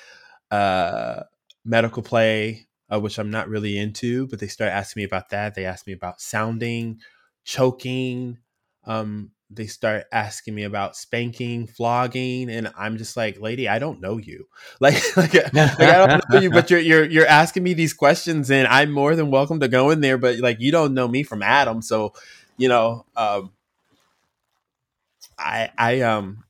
[0.51, 1.25] uh,
[1.65, 4.27] medical play, uh, which I'm not really into.
[4.27, 5.55] But they start asking me about that.
[5.55, 7.01] They ask me about sounding,
[7.45, 8.39] choking,
[8.85, 14.01] um, they start asking me about spanking, flogging, and I'm just like, lady, I don't
[14.01, 14.47] know you.
[14.81, 18.51] Like, like, like I don't know you, but you're you're you're asking me these questions,
[18.51, 20.17] and I'm more than welcome to go in there.
[20.17, 22.15] But like, you don't know me from Adam, so
[22.57, 23.53] you know, um,
[25.41, 26.45] I I um.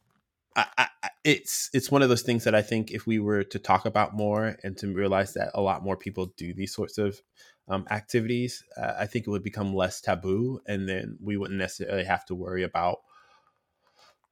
[0.57, 3.59] I, I, it's it's one of those things that I think if we were to
[3.59, 7.23] talk about more and to realize that a lot more people do these sorts of
[7.69, 12.05] um, activities, uh, I think it would become less taboo, and then we wouldn't necessarily
[12.05, 12.99] have to worry about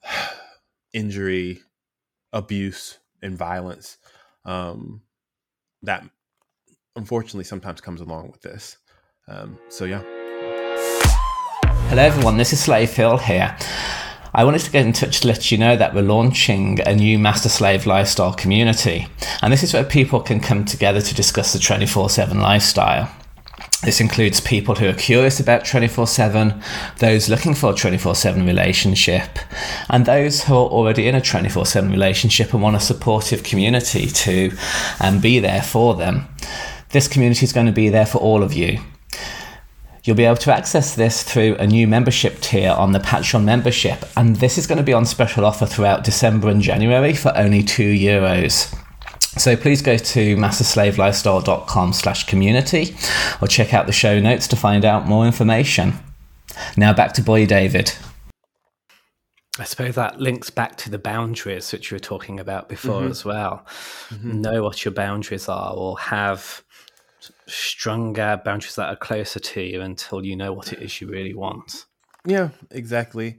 [0.93, 1.61] injury,
[2.33, 3.99] abuse, and violence
[4.45, 5.03] um,
[5.83, 6.05] that
[6.97, 8.79] unfortunately sometimes comes along with this.
[9.29, 10.03] Um, so, yeah.
[11.89, 12.37] Hello, everyone.
[12.37, 13.57] This is Slave Phil here.
[14.35, 17.19] I wanted to get in touch to let you know that we're launching a new
[17.19, 19.09] Master Slave Lifestyle community.
[19.43, 23.11] And this is where people can come together to discuss the 24 7 lifestyle.
[23.85, 26.63] This includes people who are curious about 24 7,
[26.99, 29.39] those looking for a 24 7 relationship,
[29.89, 34.07] and those who are already in a 24 7 relationship and want a supportive community
[34.07, 34.51] to
[35.01, 36.27] um, be there for them.
[36.91, 38.81] This community is going to be there for all of you.
[40.09, 44.07] You'll be able to access this through a new membership tier on the Patreon membership,
[44.17, 47.63] and this is going to be on special offer throughout December and January for only
[47.63, 48.75] two euros.
[49.39, 52.97] So please go to masterslavelifestyle.com slash community
[53.43, 55.93] or check out the show notes to find out more information.
[56.75, 57.93] Now back to Boi David.
[59.59, 63.11] I suppose that links back to the boundaries which you were talking about before mm-hmm.
[63.11, 63.67] as well.
[64.09, 64.41] Mm-hmm.
[64.41, 66.63] Know what your boundaries are or have
[67.49, 71.35] stronger boundaries that are closer to you until you know what it is you really
[71.35, 71.87] want.
[72.25, 73.39] Yeah, exactly.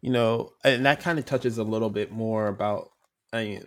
[0.00, 2.90] You know, and that kind of touches a little bit more about
[3.32, 3.64] I mean,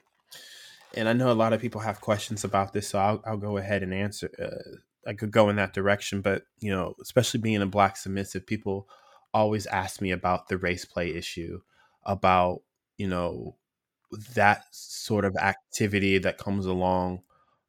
[0.94, 3.58] and I know a lot of people have questions about this, so I'll, I'll go
[3.58, 4.30] ahead and answer.
[4.38, 8.46] Uh, I could go in that direction, but you know, especially being a black submissive,
[8.46, 8.88] people
[9.34, 11.62] always ask me about the race play issue,
[12.04, 12.62] about
[12.98, 13.58] you know
[14.36, 17.22] that sort of activity that comes along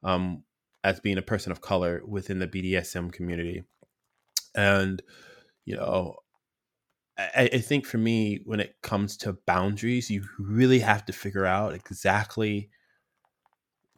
[0.05, 0.44] um,
[0.85, 3.65] as being a person of color within the BDSM community,
[4.55, 5.03] and
[5.65, 6.17] you know.
[7.17, 11.47] I, I think for me, when it comes to boundaries, you really have to figure
[11.47, 12.71] out exactly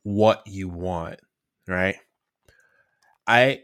[0.03, 1.19] what you want,
[1.67, 1.97] right?
[3.27, 3.63] I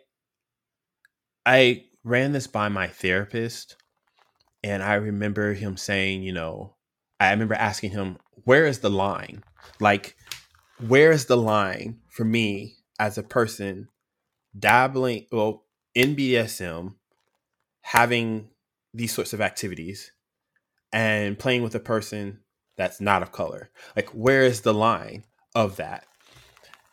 [1.47, 3.77] I ran this by my therapist
[4.65, 6.75] and I remember him saying, you know,
[7.21, 9.43] I remember asking him, where is the line?
[9.81, 10.17] Like,
[10.87, 13.88] where is the line for me as a person
[14.57, 16.95] dabbling well in BDSM
[17.81, 18.49] having
[18.95, 20.12] these sorts of activities
[20.93, 22.38] and playing with a person
[22.77, 23.71] that's not of color.
[23.97, 26.07] Like, where is the line of that?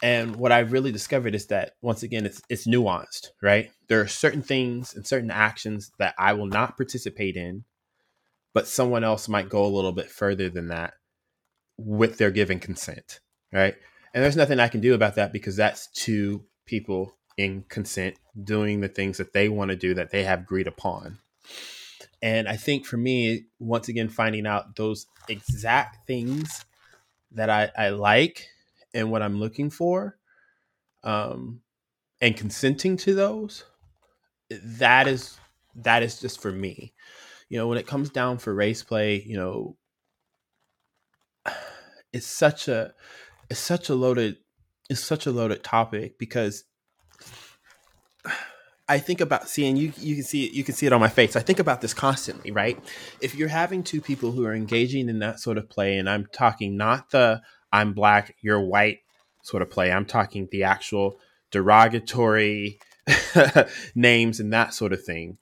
[0.01, 3.69] And what I've really discovered is that once again, it's it's nuanced, right?
[3.87, 7.65] There are certain things and certain actions that I will not participate in,
[8.55, 10.93] but someone else might go a little bit further than that
[11.77, 13.19] with their given consent,
[13.53, 13.75] right?
[14.13, 18.81] And there's nothing I can do about that because that's two people in consent doing
[18.81, 21.19] the things that they want to do that they have agreed upon.
[22.21, 26.65] And I think for me, once again, finding out those exact things
[27.31, 28.47] that I, I like
[28.93, 30.17] and what I'm looking for,
[31.03, 31.61] um,
[32.21, 33.63] and consenting to those,
[34.49, 35.37] that is
[35.75, 36.93] that is just for me.
[37.47, 39.77] You know, when it comes down for race play, you know,
[42.13, 42.93] it's such a
[43.49, 44.37] it's such a loaded
[44.89, 46.63] it's such a loaded topic because
[48.87, 51.09] I think about seeing you you can see it you can see it on my
[51.09, 51.35] face.
[51.35, 52.77] I think about this constantly, right?
[53.21, 56.25] If you're having two people who are engaging in that sort of play and I'm
[56.25, 58.99] talking not the I'm black, you're white
[59.43, 59.91] sort of play.
[59.91, 61.19] I'm talking the actual
[61.51, 62.79] derogatory
[63.95, 65.37] names and that sort of thing.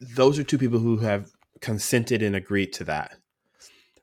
[0.00, 3.16] Those are two people who have consented and agreed to that.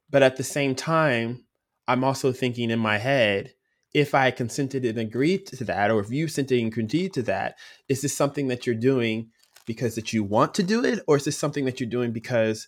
[0.09, 1.43] But at the same time,
[1.87, 3.53] I'm also thinking in my head,
[3.93, 7.57] if I consented and agreed to that, or if you consented and agreed to that,
[7.87, 9.29] is this something that you're doing
[9.65, 12.67] because that you want to do it, or is this something that you're doing because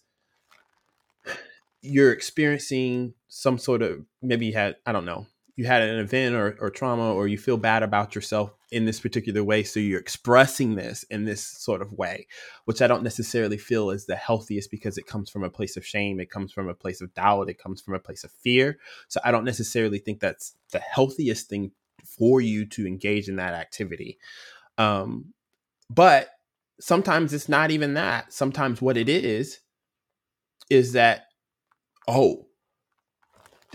[1.82, 6.36] you're experiencing some sort of maybe you had I don't know you had an event
[6.36, 10.00] or, or trauma or you feel bad about yourself in this particular way so you're
[10.00, 12.28] expressing this in this sort of way
[12.66, 15.86] which i don't necessarily feel is the healthiest because it comes from a place of
[15.86, 18.78] shame it comes from a place of doubt it comes from a place of fear.
[19.08, 21.72] So i don't necessarily think that's the healthiest thing
[22.06, 24.18] for you to engage in that activity.
[24.78, 25.34] Um,
[25.90, 26.30] but
[26.80, 28.34] sometimes it's not even that.
[28.34, 29.60] Sometimes what it is
[30.70, 31.26] is that
[32.08, 32.45] oh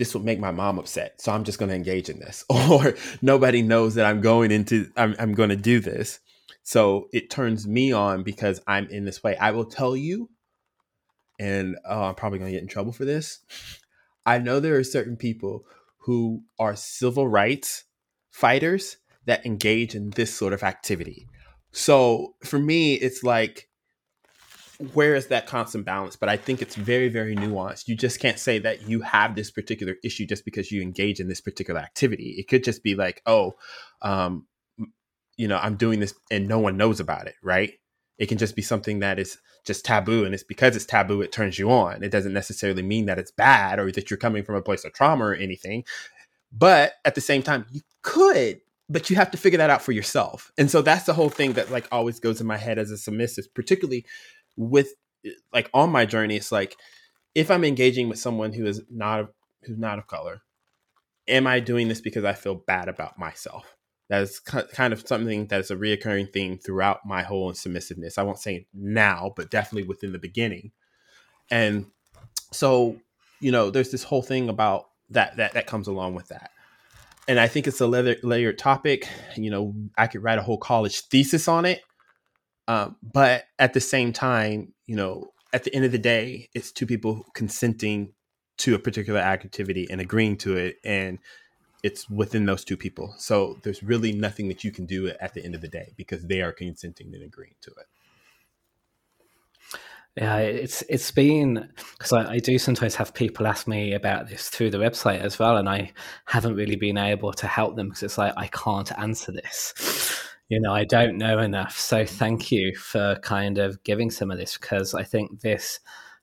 [0.01, 1.21] this will make my mom upset.
[1.21, 2.43] So I'm just going to engage in this.
[2.49, 6.19] Or nobody knows that I'm going into, I'm, I'm going to do this.
[6.63, 9.37] So it turns me on because I'm in this way.
[9.37, 10.31] I will tell you,
[11.39, 13.45] and oh, I'm probably going to get in trouble for this.
[14.25, 15.65] I know there are certain people
[15.99, 17.83] who are civil rights
[18.31, 21.27] fighters that engage in this sort of activity.
[21.73, 23.69] So for me, it's like
[24.93, 26.15] where is that constant balance?
[26.15, 27.87] But I think it's very, very nuanced.
[27.87, 31.27] You just can't say that you have this particular issue just because you engage in
[31.27, 32.35] this particular activity.
[32.37, 33.55] It could just be like, oh,
[34.01, 34.47] um,
[35.37, 37.73] you know, I'm doing this and no one knows about it, right?
[38.17, 41.31] It can just be something that is just taboo, and it's because it's taboo, it
[41.31, 42.03] turns you on.
[42.03, 44.93] It doesn't necessarily mean that it's bad or that you're coming from a place of
[44.93, 45.83] trauma or anything.
[46.51, 49.93] But at the same time, you could but you have to figure that out for
[49.93, 50.51] yourself.
[50.57, 52.97] And so that's the whole thing that like always goes in my head as a
[52.97, 54.05] submissive, particularly
[54.55, 54.93] with
[55.53, 56.75] like on my journey it's like
[57.35, 59.27] if i'm engaging with someone who is not
[59.63, 60.41] who's not of color
[61.27, 63.75] am i doing this because i feel bad about myself?
[64.11, 68.17] That is kind of something that is a reoccurring theme throughout my whole submissiveness.
[68.17, 70.71] I won't say now but definitely within the beginning.
[71.49, 71.85] And
[72.51, 72.97] so
[73.39, 76.51] you know there's this whole thing about that that that comes along with that.
[77.29, 79.07] And i think it's a layered topic.
[79.37, 81.81] You know i could write a whole college thesis on it
[82.71, 86.71] um, but at the same time, you know, at the end of the day, it's
[86.71, 88.13] two people consenting
[88.59, 91.19] to a particular activity and agreeing to it, and
[91.83, 93.13] it's within those two people.
[93.17, 96.27] So there's really nothing that you can do at the end of the day because
[96.27, 97.87] they are consenting and agreeing to it.
[100.15, 104.47] Yeah, it's it's been because I, I, do sometimes have people ask me about this
[104.49, 105.91] through the website as well, and I
[106.25, 110.59] haven't really been able to help them because it's like I can't answer this you
[110.59, 111.79] know, I don't know enough.
[111.79, 115.79] So thank you for kind of giving some of this because I think this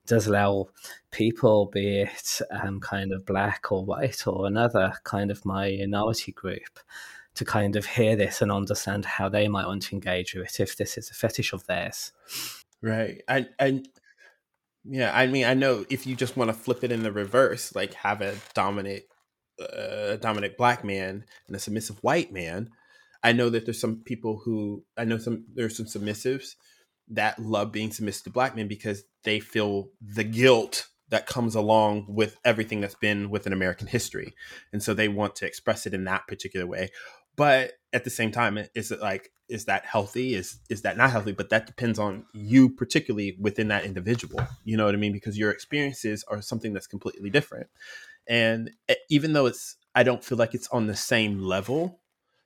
[0.06, 0.66] does allow
[1.10, 6.78] people, be it um, kind of black or white or another kind of minority group,
[7.36, 10.60] to kind of hear this and understand how they might want to engage with it
[10.60, 12.12] if this is a fetish of theirs.
[12.82, 13.22] Right.
[13.28, 13.82] And I,
[14.84, 17.74] yeah, I mean, I know if you just want to flip it in the reverse,
[17.74, 19.05] like have a dominant,
[19.59, 22.68] uh, dominant black man and a submissive white man,
[23.22, 26.54] I know that there's some people who I know some there's some submissives
[27.08, 32.04] that love being submissive to black men because they feel the guilt that comes along
[32.08, 34.34] with everything that's been within American history.
[34.72, 36.90] And so they want to express it in that particular way.
[37.34, 40.34] But at the same time, is it like, is that healthy?
[40.34, 41.32] Is is that not healthy?
[41.32, 44.46] But that depends on you, particularly within that individual.
[44.64, 45.12] You know what I mean?
[45.12, 47.68] Because your experiences are something that's completely different.
[48.26, 52.00] And eh, even though it's I don't feel like it's on the same level,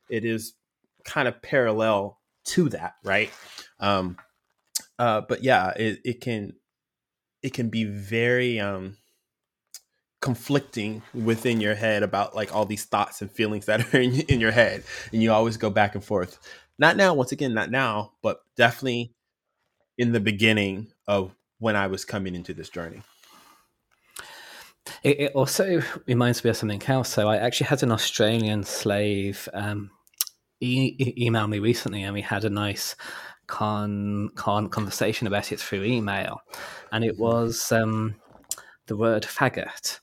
[0.08, 0.54] it is
[1.04, 3.30] kind of parallel to that, right?
[3.80, 4.16] Um,
[4.98, 6.54] uh, but yeah, it, it can
[7.42, 8.96] it can be very um,
[10.20, 14.40] conflicting within your head about like all these thoughts and feelings that are in, in
[14.40, 16.38] your head, and you always go back and forth.
[16.78, 19.14] Not now, once again, not now, but definitely
[19.98, 23.02] in the beginning of when I was coming into this journey.
[25.04, 27.08] It, it, also reminds me of something else.
[27.08, 29.90] So I actually had an Australian slave um,
[30.62, 32.96] e- e- email me recently, and we had a nice
[33.46, 36.40] con, con conversation about it through email,
[36.90, 37.22] and it mm-hmm.
[37.22, 38.14] was um,
[38.86, 40.00] the word faggot.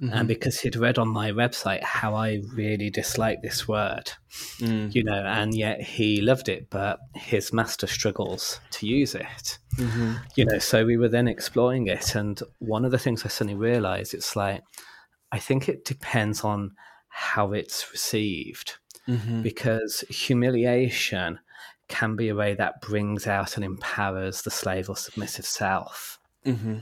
[0.00, 0.14] Mm-hmm.
[0.14, 4.10] And because he'd read on my website how I really dislike this word,
[4.58, 4.94] mm.
[4.94, 10.14] you know, and yet he loved it, but his master struggles to use it, mm-hmm.
[10.36, 10.58] you know.
[10.58, 14.34] So we were then exploring it, and one of the things I suddenly realized it's
[14.34, 14.62] like,
[15.32, 16.70] I think it depends on
[17.08, 18.78] how it's received,
[19.10, 19.42] mm-hmm.
[19.42, 21.38] because humiliation
[21.88, 26.18] can be a way that brings out and empowers the slave or submissive self.
[26.46, 26.78] Mm-hmm.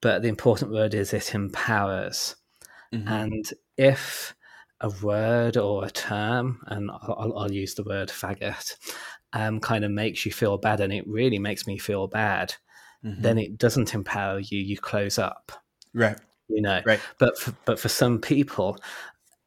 [0.00, 2.36] But the important word is it empowers.
[2.92, 3.08] Mm-hmm.
[3.08, 4.34] And if
[4.80, 8.76] a word or a term, and I'll, I'll use the word faggot,
[9.32, 12.54] um, kind of makes you feel bad, and it really makes me feel bad,
[13.04, 13.20] mm-hmm.
[13.20, 14.58] then it doesn't empower you.
[14.58, 15.52] You close up,
[15.92, 16.18] right?
[16.48, 17.00] You know, right?
[17.18, 18.78] But for, but for some people,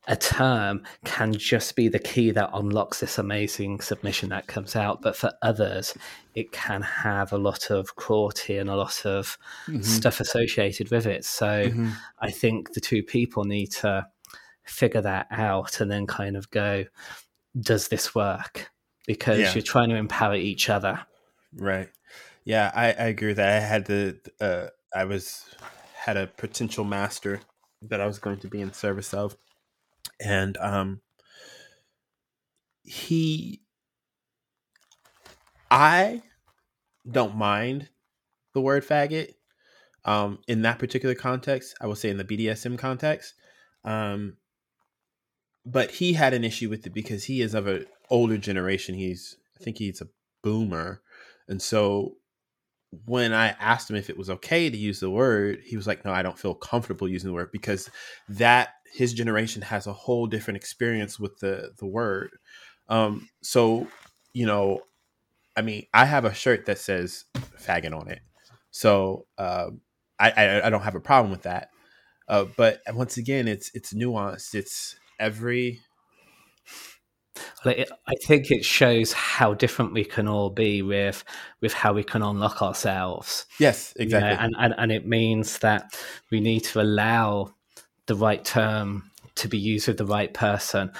[0.09, 5.03] a term can just be the key that unlocks this amazing submission that comes out.
[5.03, 5.95] But for others,
[6.33, 9.37] it can have a lot of cruelty and a lot of
[9.67, 9.81] mm-hmm.
[9.81, 11.25] stuff associated with it.
[11.25, 11.89] So mm-hmm.
[12.19, 14.07] I think the two people need to
[14.63, 16.85] figure that out and then kind of go,
[17.59, 18.71] does this work?
[19.05, 19.53] Because yeah.
[19.53, 21.01] you're trying to empower each other.
[21.55, 21.89] Right.
[22.45, 23.61] Yeah, I, I agree with that.
[23.61, 25.45] I had the, uh, I was,
[25.93, 27.41] had a potential master
[27.83, 29.37] that I was going to be in service of
[30.19, 31.01] and um
[32.83, 33.61] he
[35.71, 36.21] i
[37.09, 37.89] don't mind
[38.53, 39.33] the word faggot
[40.05, 43.33] um in that particular context i will say in the bdsm context
[43.83, 44.37] um
[45.65, 49.37] but he had an issue with it because he is of an older generation he's
[49.59, 50.07] i think he's a
[50.41, 51.01] boomer
[51.47, 52.15] and so
[53.05, 56.03] when I asked him if it was okay to use the word, he was like,
[56.05, 57.89] "No, I don't feel comfortable using the word because
[58.29, 62.31] that his generation has a whole different experience with the the word."
[62.87, 63.87] Um, so,
[64.33, 64.81] you know,
[65.55, 68.21] I mean, I have a shirt that says "faggot" on it,
[68.71, 69.69] so uh,
[70.19, 71.69] I, I, I don't have a problem with that.
[72.27, 74.55] Uh, but once again, it's it's nuanced.
[74.55, 75.81] It's every
[77.65, 77.85] I
[78.23, 81.23] think it shows how different we can all be with
[81.61, 83.45] with how we can unlock ourselves.
[83.59, 84.29] Yes, exactly.
[84.29, 85.99] You know, and, and and it means that
[86.31, 87.53] we need to allow
[88.07, 90.91] the right term to be used with the right person,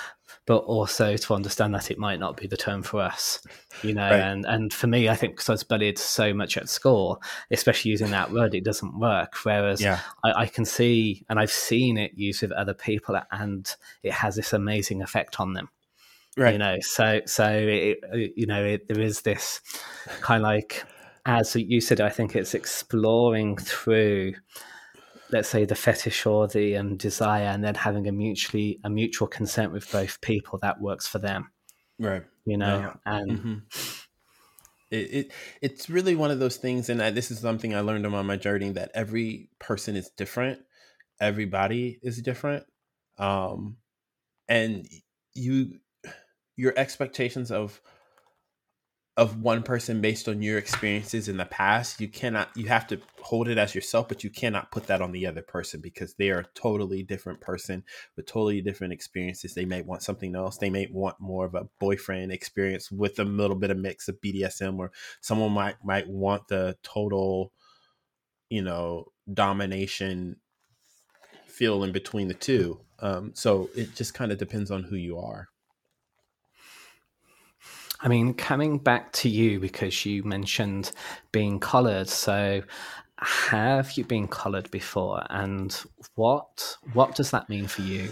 [0.45, 3.41] but also to understand that it might not be the term for us.
[3.83, 4.19] You know, right.
[4.19, 7.21] and and for me, I think because I was bullied so much at school,
[7.51, 9.33] especially using that word, it doesn't work.
[9.43, 9.99] Whereas yeah.
[10.23, 14.35] I, I can see and I've seen it used with other people, and it has
[14.35, 15.69] this amazing effect on them
[16.39, 16.53] right.
[16.53, 17.99] you know so so it,
[18.35, 19.61] you know it, there is this
[20.21, 20.83] kind of like
[21.25, 24.33] as you said i think it's exploring through
[25.31, 29.27] let's say the fetish or the um, desire and then having a mutually a mutual
[29.27, 31.51] consent with both people that works for them
[31.99, 32.93] right you know yeah.
[33.05, 33.55] and mm-hmm.
[34.89, 35.31] it, it
[35.61, 38.37] it's really one of those things and I, this is something i learned on my
[38.37, 40.59] journey that every person is different
[41.19, 42.63] everybody is different
[43.17, 43.75] um
[44.47, 44.87] and
[45.33, 45.79] you
[46.60, 47.82] your expectations of
[49.16, 52.99] of one person based on your experiences in the past you cannot you have to
[53.22, 56.30] hold it as yourself but you cannot put that on the other person because they
[56.30, 57.82] are a totally different person
[58.18, 59.53] with totally different experiences.
[59.53, 60.57] They may want something else.
[60.57, 64.20] They may want more of a boyfriend experience with a little bit of mix of
[64.20, 64.91] bdsm or
[65.22, 67.53] someone might might want the total
[68.49, 70.38] you know domination
[71.45, 72.82] feel in between the two.
[72.99, 75.47] Um, so it just kind of depends on who you are
[78.02, 80.91] I mean, coming back to you because you mentioned
[81.32, 82.08] being collared.
[82.08, 82.62] So,
[83.18, 85.74] have you been collared before, and
[86.16, 88.12] what what does that mean for you?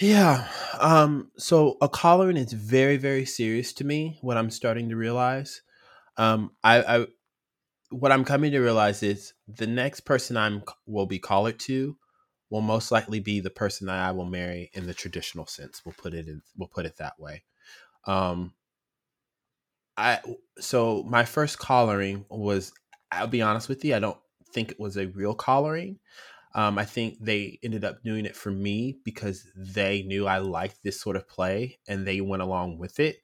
[0.00, 0.48] Yeah.
[0.80, 4.18] Um, so a collaring is very, very serious to me.
[4.22, 5.62] What I'm starting to realize,
[6.16, 7.06] um, I, I,
[7.90, 11.96] what I'm coming to realize is the next person I'm will be collared to
[12.50, 15.82] will most likely be the person that I will marry in the traditional sense.
[15.84, 16.42] We'll put it in.
[16.56, 17.44] We'll put it that way.
[18.06, 18.52] Um,
[19.96, 20.20] I
[20.58, 22.72] so my first collaring was
[23.12, 24.18] I'll be honest with you, I don't
[24.52, 25.98] think it was a real collaring.
[26.54, 30.82] Um, I think they ended up doing it for me because they knew I liked
[30.82, 33.16] this sort of play and they went along with it.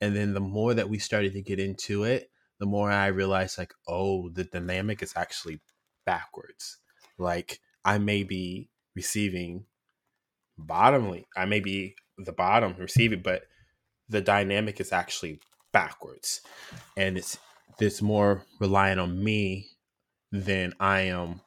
[0.00, 3.58] And then the more that we started to get into it, the more I realized
[3.58, 5.60] like, oh, the dynamic is actually
[6.06, 6.78] backwards.
[7.18, 9.66] Like I may be receiving
[10.56, 11.26] bottomly.
[11.36, 13.42] I may be the bottom receiving, but
[14.08, 15.40] the dynamic is actually
[15.78, 16.40] backwards.
[16.96, 17.38] And it's
[17.78, 19.68] it's more relying on me
[20.32, 21.40] than I am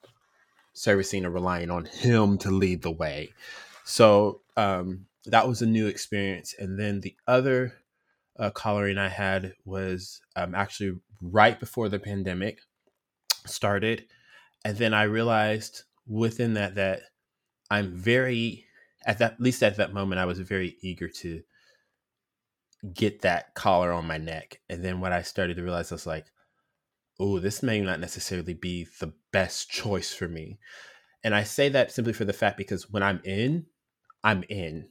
[0.74, 3.34] servicing or relying on him to lead the way.
[3.84, 6.56] So um, that was a new experience.
[6.58, 7.74] And then the other
[8.40, 12.62] uh, collaring I had was um, actually right before the pandemic
[13.46, 14.06] started.
[14.64, 17.02] And then I realized within that that
[17.70, 18.66] I'm very
[19.06, 21.42] at that at least at that moment I was very eager to
[22.94, 24.60] get that collar on my neck.
[24.70, 26.26] And then what I started to realize I was like,
[27.20, 30.60] oh, this may not necessarily be the best choice for me.
[31.24, 33.68] And I say that simply for the fact because when I'm in,
[34.24, 34.90] I'm in.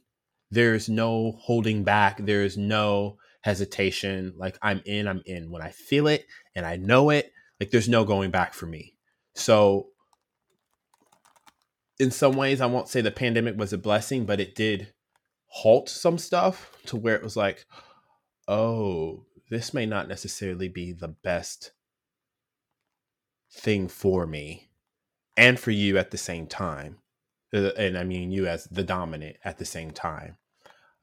[0.49, 2.17] There's no holding back.
[2.17, 4.33] There's no hesitation.
[4.37, 5.51] Like I'm in, I'm in.
[5.51, 6.25] When I feel it
[6.55, 8.95] and I know it, like there's no going back for me.
[9.35, 9.87] So
[11.99, 14.93] in some ways, I won't say the pandemic was a blessing, but it did
[15.53, 17.65] halt some stuff to where it was like,
[18.47, 21.71] oh, this may not necessarily be the best
[23.51, 24.69] thing for me
[25.35, 26.99] and for you at the same time.
[27.53, 30.37] Uh, and I mean, you as the dominant at the same time.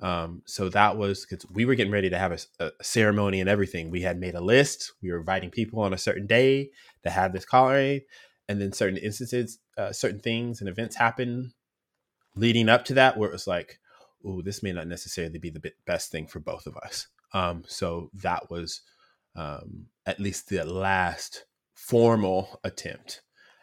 [0.01, 3.51] Um, so that was because we were getting ready to have a, a, ceremony and
[3.51, 3.90] everything.
[3.90, 4.92] We had made a list.
[5.03, 6.70] We were inviting people on a certain day
[7.03, 8.03] to have this collaring,
[8.49, 11.53] and then certain instances, uh, certain things and events happen
[12.36, 13.80] leading up to that, where it was like,
[14.25, 18.11] "Oh, this may not necessarily be the best thing for both of us." Um, so
[18.14, 18.83] that was
[19.37, 21.45] um, at least the last
[21.75, 23.23] formal attempt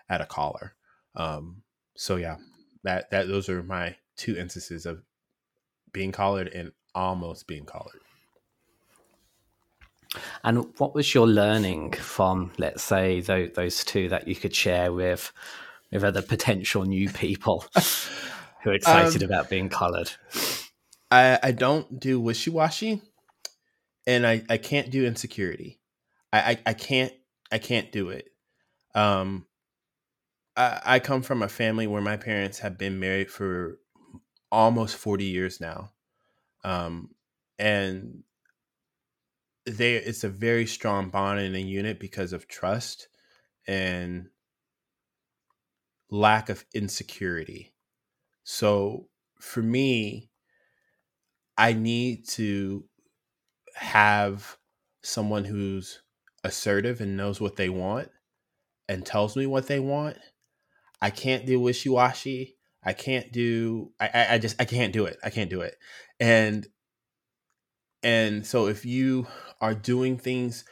[0.10, 0.76] at a collar.
[1.16, 1.64] Um,
[1.95, 2.38] so yeah,
[2.84, 5.03] that that those are my two instances of
[5.91, 8.01] being collared and almost being collared.
[10.43, 14.93] And what was your learning from, let's say, those, those two that you could share
[14.93, 15.32] with
[15.91, 17.64] with other potential new people
[18.66, 20.11] who are excited um, about being collared.
[21.11, 23.01] I, I don't do wishy washy,
[24.07, 25.80] and I, I can't do insecurity.
[26.34, 27.13] I, I, I can't
[27.51, 28.28] I can't do it.
[28.95, 29.45] Um,
[30.57, 33.80] I, I come from a family where my parents have been married for
[34.51, 35.91] almost 40 years now.
[36.63, 37.11] Um,
[37.59, 38.24] and
[39.66, 43.07] they it's a very strong bond in a unit because of trust
[43.68, 44.30] and
[46.09, 47.74] lack of insecurity.
[48.46, 49.10] So
[49.41, 50.30] for me,
[51.58, 52.86] I need to
[53.76, 54.58] have
[55.02, 56.02] someone who's
[56.43, 58.10] assertive and knows what they want
[58.88, 60.18] and tells me what they want.
[61.02, 62.56] I can't do wishy washy.
[62.84, 63.91] I can't do.
[64.00, 65.18] I, I just I can't do it.
[65.24, 65.76] I can't do it.
[66.20, 66.68] And
[68.04, 69.28] and so if you
[69.60, 70.64] are doing things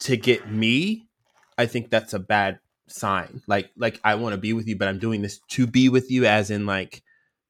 [0.00, 1.08] to get me,
[1.56, 2.58] I think that's a bad
[2.88, 3.42] sign.
[3.46, 6.10] Like like I want to be with you, but I'm doing this to be with
[6.10, 7.02] you, as in like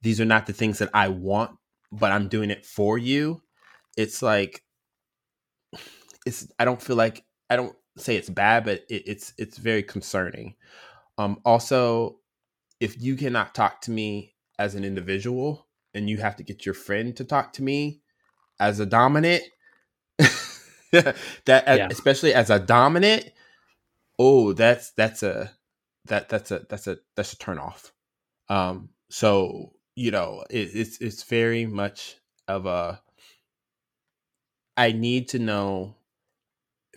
[0.07, 1.51] these are not the things that I want,
[1.91, 3.43] but I'm doing it for you.
[3.97, 4.63] It's like
[6.25, 9.83] it's I don't feel like I don't say it's bad, but it, it's it's very
[9.83, 10.55] concerning.
[11.19, 12.21] Um, also,
[12.79, 16.77] if you cannot talk to me as an individual and you have to get your
[16.77, 18.01] friend to talk to me
[18.61, 19.43] as a dominant,
[20.93, 21.17] that
[21.49, 21.89] yeah.
[21.91, 23.33] especially as a dominant,
[24.21, 25.51] oh, that's that's a
[26.05, 27.93] that that's a that's a that's a turn off.
[28.49, 32.17] Um, so you know, it, it's it's very much
[32.47, 33.01] of a.
[34.77, 35.97] I need to know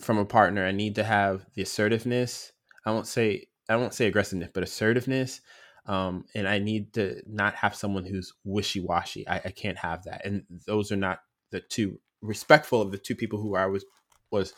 [0.02, 2.52] from a partner, I need to have the assertiveness.
[2.86, 5.42] I won't say I won't say aggressiveness, but assertiveness.
[5.86, 9.28] Um, and I need to not have someone who's wishy washy.
[9.28, 10.24] I, I, can't have that.
[10.24, 13.86] And those are not the two respectful of the two people who I was
[14.30, 14.54] was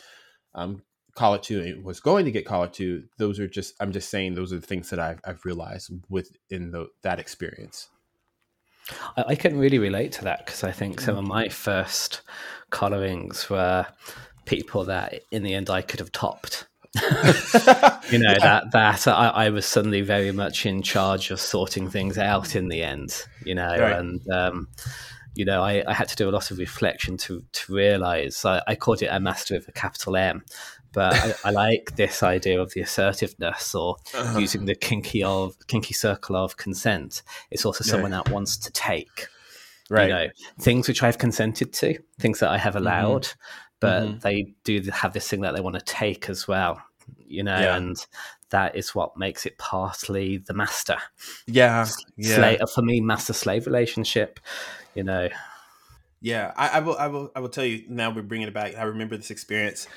[0.56, 0.82] um,
[1.18, 3.04] it to and was going to get it to.
[3.18, 6.72] Those are just I'm just saying those are the things that I've I've realized within
[6.72, 7.88] the, that experience.
[9.18, 12.22] I, I can really relate to that because I think some of my first
[12.70, 13.86] collarings were
[14.46, 16.68] people that in the end I could have topped.
[17.02, 18.40] you know yeah.
[18.40, 22.68] that that I, I, was suddenly very much in charge of sorting things out in
[22.68, 23.26] the end.
[23.46, 23.98] You know, right.
[23.98, 24.68] and um,
[25.36, 28.62] you know I, I, had to do a lot of reflection to to realize I,
[28.68, 30.44] I called it a master with a capital M,
[30.94, 34.40] but I, I, like this idea of the assertiveness or uh-huh.
[34.40, 37.24] using the kinky of kinky circle of consent.
[37.50, 39.28] It's also someone that wants to take.
[39.90, 40.04] Right.
[40.04, 40.28] You know,
[40.60, 42.84] things which I've consented to, things that I have mm-hmm.
[42.88, 44.20] allowed, mm-hmm but mm-hmm.
[44.20, 46.82] they do have this thing that they want to take as well
[47.28, 47.76] you know yeah.
[47.76, 48.06] and
[48.52, 50.98] that is what makes it partly the master
[51.48, 51.86] yeah
[52.16, 54.40] yeah slave, for me master slave relationship
[54.96, 55.28] you know
[56.24, 56.96] Yeah, I, I, will.
[56.98, 57.32] I will.
[57.36, 57.84] I will tell you.
[57.90, 58.78] Now we're bringing it back.
[58.78, 59.88] I remember this experience.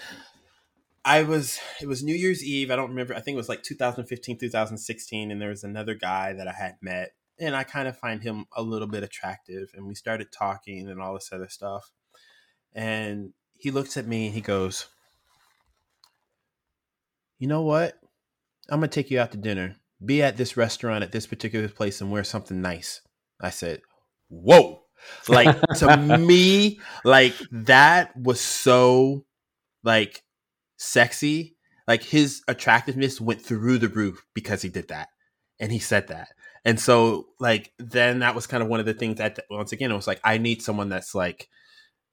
[1.05, 1.61] I was.
[1.81, 2.71] It was New Year's Eve.
[2.71, 3.15] I don't remember.
[3.15, 6.77] I think it was like 2015, 2016, and there was another guy that I had
[6.81, 10.89] met, and I kind of find him a little bit attractive, and we started talking
[10.89, 11.91] and all this other stuff.
[12.73, 14.89] And he looks at me and he goes,
[17.39, 17.99] "You know what?
[18.71, 19.77] I'm gonna take you out to dinner.
[20.05, 23.03] Be at this restaurant at this particular place and wear something nice."
[23.41, 23.83] I said,
[24.29, 24.81] "Whoa."
[25.29, 29.27] Like to me, like that was so
[29.83, 30.24] like
[30.85, 31.57] sexy.
[31.87, 35.09] Like his attractiveness went through the roof because he did that.
[35.61, 36.29] And he said that.
[36.65, 39.91] And so like then that was kind of one of the things that once again
[39.91, 41.49] it was like I need someone that's like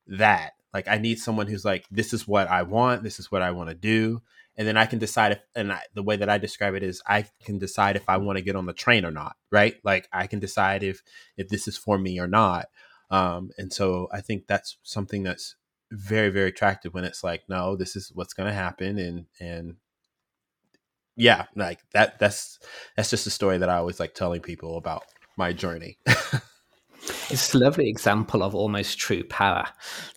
[0.07, 0.51] that.
[0.73, 3.51] Like I need someone who's like this is what I want, this is what I
[3.51, 4.21] want to do
[4.57, 7.01] and then I can decide if, and I, the way that I describe it is
[7.07, 9.75] I can decide if I want to get on the train or not, right?
[9.83, 11.01] Like I can decide if
[11.37, 12.67] if this is for me or not.
[13.09, 15.55] Um, and so I think that's something that's
[15.91, 19.75] very very attractive when it's like, no, this is what's going to happen, and and
[21.15, 22.19] yeah, like that.
[22.19, 22.59] That's
[22.95, 25.03] that's just a story that I always like telling people about
[25.37, 25.97] my journey.
[27.31, 29.65] It's a lovely example of almost true power.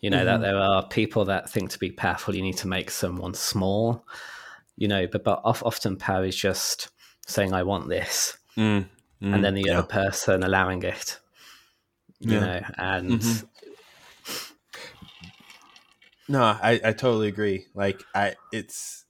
[0.00, 0.26] You know, mm-hmm.
[0.26, 4.04] that there are people that think to be powerful, you need to make someone small,
[4.76, 6.90] you know, but, but often power is just
[7.26, 8.36] saying, I want this.
[8.56, 8.86] Mm,
[9.22, 9.78] mm, and then the yeah.
[9.78, 11.18] other person allowing it,
[12.20, 12.40] you yeah.
[12.40, 13.10] know, and.
[13.20, 13.46] Mm-hmm.
[16.28, 17.66] No, I, I totally agree.
[17.74, 19.04] Like I, it's,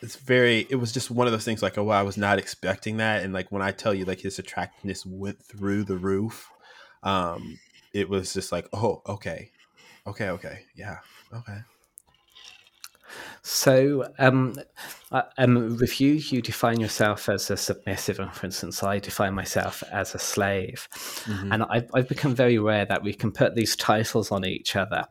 [0.00, 2.38] it's very it was just one of those things like oh wow, I was not
[2.38, 6.48] expecting that and like when I tell you like his attractiveness went through the roof
[7.02, 7.58] um,
[7.92, 9.50] it was just like, oh, okay,
[10.06, 10.98] okay, okay, yeah,
[11.32, 11.58] okay.
[13.42, 14.56] So, um,
[15.38, 19.82] um, with you, you define yourself as a submissive, and for instance, I define myself
[19.90, 20.88] as a slave.
[21.24, 21.52] Mm-hmm.
[21.52, 25.04] And I've, I've, become very aware that we can put these titles on each other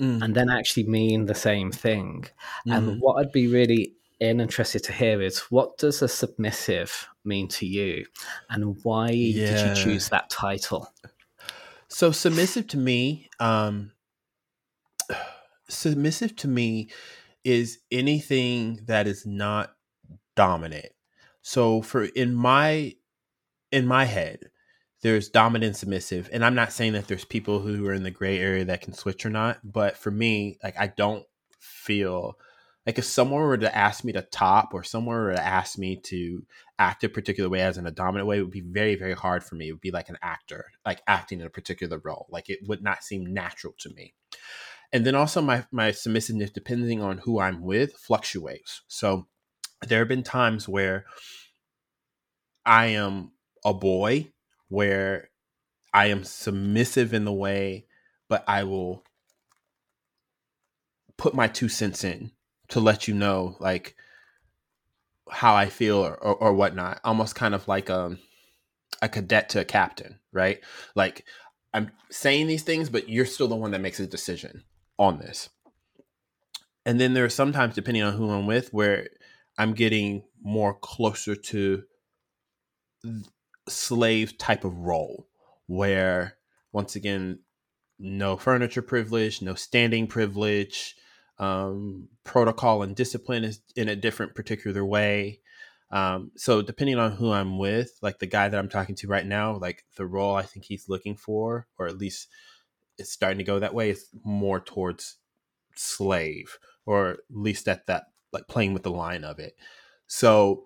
[0.00, 0.22] mm.
[0.22, 2.26] and then actually mean the same thing.
[2.66, 2.72] Mm-hmm.
[2.72, 7.66] And what I'd be really interested to hear is what does a submissive mean to
[7.66, 8.06] you,
[8.50, 9.46] and why yeah.
[9.46, 10.92] did you choose that title?
[11.88, 13.92] So submissive to me, um,
[15.68, 16.88] submissive to me
[17.44, 19.74] is anything that is not
[20.36, 20.92] dominant.
[21.42, 22.94] So for in my
[23.70, 24.50] in my head,
[25.02, 28.38] there's dominant submissive, and I'm not saying that there's people who are in the gray
[28.38, 31.24] area that can switch or not, but for me, like I don't
[31.58, 32.38] feel
[32.86, 35.96] like if someone were to ask me to top or someone were to ask me
[35.96, 36.44] to
[36.78, 39.44] act a particular way as in a dominant way it would be very very hard
[39.44, 39.68] for me.
[39.68, 42.26] It would be like an actor like acting in a particular role.
[42.30, 44.14] Like it would not seem natural to me
[44.92, 49.26] and then also my my submissiveness depending on who i'm with fluctuates so
[49.86, 51.04] there have been times where
[52.64, 53.32] i am
[53.64, 54.28] a boy
[54.68, 55.30] where
[55.92, 57.86] i am submissive in the way
[58.28, 59.02] but i will
[61.16, 62.32] put my two cents in
[62.68, 63.94] to let you know like
[65.30, 67.00] how I feel or, or, or whatnot.
[67.04, 68.18] Almost kind of like a um,
[69.00, 70.60] a cadet to a captain, right?
[70.94, 71.24] Like
[71.72, 74.62] I'm saying these things, but you're still the one that makes a decision
[75.02, 75.50] on this.
[76.86, 79.08] And then there are sometimes, depending on who I'm with, where
[79.58, 81.82] I'm getting more closer to
[83.68, 85.26] slave type of role,
[85.66, 86.36] where
[86.72, 87.40] once again,
[87.98, 90.96] no furniture privilege, no standing privilege,
[91.38, 95.40] um, protocol and discipline is in a different particular way.
[95.90, 99.26] Um, so depending on who I'm with, like the guy that I'm talking to right
[99.26, 102.28] now, like the role I think he's looking for, or at least
[102.98, 105.16] it's starting to go that way, it's more towards
[105.74, 109.56] slave, or at least at that like playing with the line of it.
[110.06, 110.64] So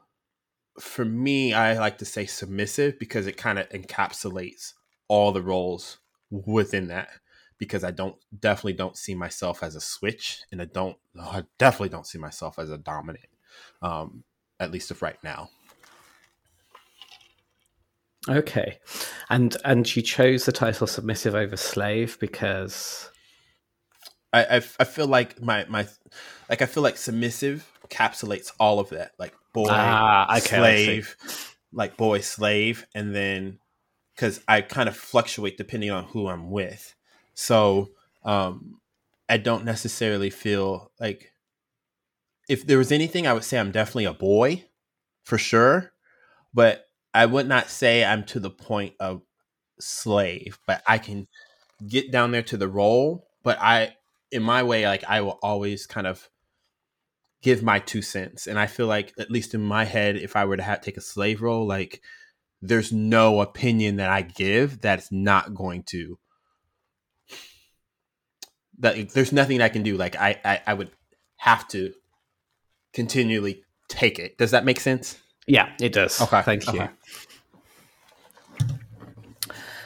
[0.78, 4.74] for me, I like to say submissive because it kind of encapsulates
[5.08, 5.98] all the roles
[6.30, 7.08] within that
[7.58, 11.88] because I don't definitely don't see myself as a switch, and I don't I definitely
[11.88, 13.28] don't see myself as a dominant,
[13.82, 14.24] um,
[14.60, 15.50] at least of right now.
[18.28, 18.78] Okay,
[19.30, 23.10] and and you chose the title submissive over slave because?
[24.32, 25.86] I I, I feel like my my
[26.48, 31.16] like I feel like submissive encapsulates all of that, like boy, ah, okay, slave,
[31.72, 33.58] like boy, slave, and then
[34.14, 36.94] because I kind of fluctuate depending on who I'm with.
[37.34, 37.90] So
[38.24, 38.80] um,
[39.28, 41.32] I don't necessarily feel like
[42.48, 44.64] if there was anything, I would say I'm definitely a boy
[45.24, 45.92] for sure,
[46.54, 46.85] but
[47.16, 49.22] I would not say I'm to the point of
[49.80, 51.28] slave, but I can
[51.88, 53.26] get down there to the role.
[53.42, 53.96] But I,
[54.30, 56.28] in my way, like I will always kind of
[57.42, 58.46] give my two cents.
[58.46, 60.96] And I feel like, at least in my head, if I were to have, take
[60.96, 62.02] a slave role, like
[62.60, 66.18] there's no opinion that I give that's not going to
[68.78, 69.96] that there's nothing I can do.
[69.96, 70.90] Like I, I, I would
[71.38, 71.94] have to
[72.92, 74.36] continually take it.
[74.36, 75.18] Does that make sense?
[75.46, 76.20] Yeah, it does.
[76.20, 76.42] Okay.
[76.42, 76.82] Thank you.
[76.82, 76.90] Okay.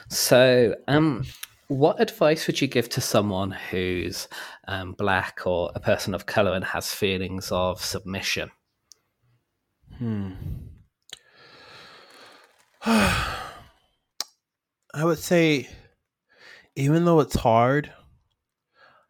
[0.09, 1.23] So, um,
[1.67, 4.27] what advice would you give to someone who's
[4.67, 8.51] um, black or a person of color and has feelings of submission?
[9.97, 10.31] Hmm.
[12.85, 13.45] I
[15.03, 15.69] would say,
[16.75, 17.93] even though it's hard,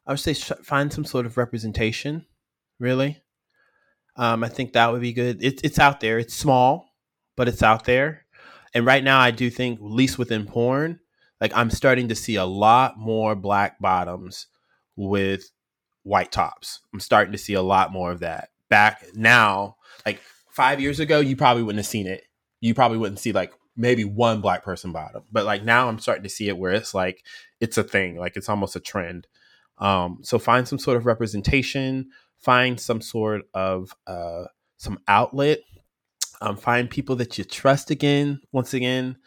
[0.05, 2.25] I would say find some sort of representation.
[2.77, 3.20] Really,
[4.16, 5.43] um, I think that would be good.
[5.43, 6.20] It's it's out there.
[6.20, 6.93] It's small,
[7.36, 8.26] but it's out there.
[8.74, 10.99] And right now, I do think, at least within porn,
[11.39, 14.47] like I'm starting to see a lot more black bottoms
[14.95, 15.49] with
[16.03, 16.82] white tops.
[16.93, 18.49] I'm starting to see a lot more of that.
[18.70, 22.24] Back now, like five years ago, you probably wouldn't have seen it.
[22.62, 25.24] You probably wouldn't see like maybe one black person bottom.
[25.32, 27.24] But like now I'm starting to see it where it's like
[27.59, 29.28] it's a thing, like it's almost a trend.
[29.78, 34.45] Um, so find some sort of representation, find some sort of uh,
[34.77, 35.59] some outlet,
[36.41, 38.41] um, find people that you trust again.
[38.51, 39.17] Once again,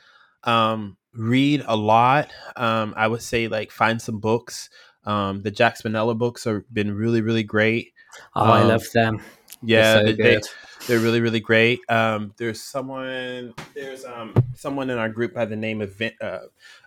[0.45, 2.31] um, read a lot.
[2.57, 4.69] Um, I would say like find some books.
[5.05, 7.93] Um, the Jack Rinella books have been really, really great.
[8.35, 9.21] Oh, I Um, love them.
[9.67, 10.41] Yeah, so they, they,
[10.87, 11.81] they're really, really great.
[11.89, 16.41] Um, there's someone, there's um, someone in our group by the name of Vin, uh,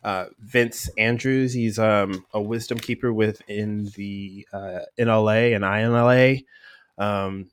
[0.04, 1.54] uh, Vince Andrews.
[1.54, 6.46] He's um, a wisdom keeper within the uh, NLA and INLA
[6.98, 7.50] um,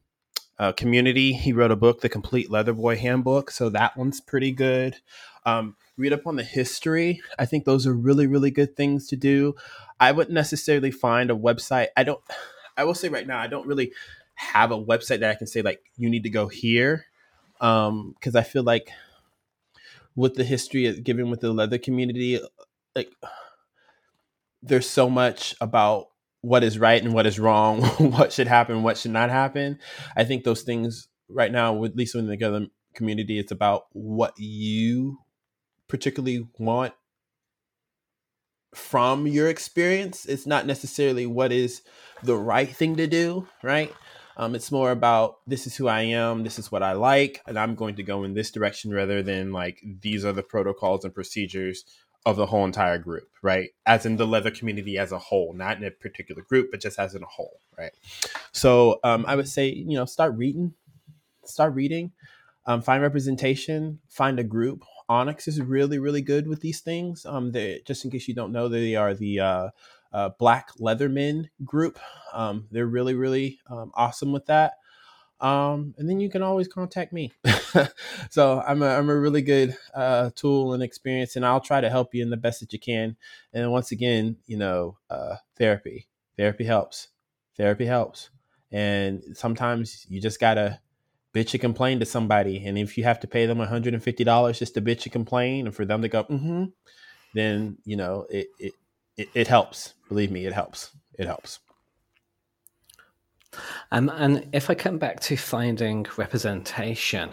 [0.59, 1.33] uh, community.
[1.33, 3.51] He wrote a book, The Complete Leather Boy Handbook.
[3.51, 4.97] So that one's pretty good.
[5.47, 7.23] Um, read up on the history.
[7.39, 9.55] I think those are really, really good things to do.
[10.01, 11.89] I wouldn't necessarily find a website.
[11.97, 12.21] I don't.
[12.77, 13.93] I will say right now, I don't really
[14.35, 17.07] have a website that I can say like you need to go here,
[17.61, 18.91] um, because I feel like
[20.17, 22.41] with the history given with the leather community,
[22.95, 23.11] like
[24.63, 26.09] there's so much about
[26.41, 29.79] what is right and what is wrong, what should happen, what should not happen.
[30.17, 34.35] I think those things right now, at least in the leather community, it's about what
[34.39, 35.19] you
[35.89, 36.93] particularly want
[38.75, 40.27] from your experience.
[40.27, 41.83] It's not necessarily what is
[42.23, 43.93] the right thing to do, right?
[44.37, 47.59] Um, it's more about this is who I am, this is what I like, and
[47.59, 51.15] I'm going to go in this direction rather than like these are the protocols and
[51.15, 51.85] procedures
[52.27, 53.71] of the whole entire group, right?
[53.87, 56.99] As in the leather community as a whole, not in a particular group, but just
[56.99, 57.93] as in a whole, right?
[58.53, 60.73] So um, I would say, you know, start reading,
[61.45, 62.13] start reading,
[62.67, 64.85] um, find representation, find a group.
[65.07, 67.27] Onyx is really, really good with these things.
[67.27, 67.53] Um,
[67.85, 69.69] just in case you don't know, they are the uh,
[70.15, 71.99] uh, Black Leathermen group.
[72.33, 74.75] Um, they're really, really um, awesome with that.
[75.41, 77.33] Um, and then you can always contact me.
[78.31, 81.91] so I'm a, I'm a really good uh, tool and experience, and I'll try to
[81.91, 83.17] help you in the best that you can.
[83.53, 86.07] And once again, you know, uh, therapy,
[86.39, 87.09] therapy helps.
[87.57, 88.31] Therapy helps.
[88.71, 90.81] And sometimes you just gotta
[91.35, 92.65] bitch and complain to somebody.
[92.65, 95.85] And if you have to pay them $150 just to bitch and complain and for
[95.85, 96.65] them to go, mm-hmm,
[97.35, 98.73] then, you know, it, it,
[99.17, 99.95] it, it helps.
[100.09, 100.91] Believe me, it helps.
[101.19, 101.61] It helps.
[103.93, 107.33] Um, and if I come back to finding representation,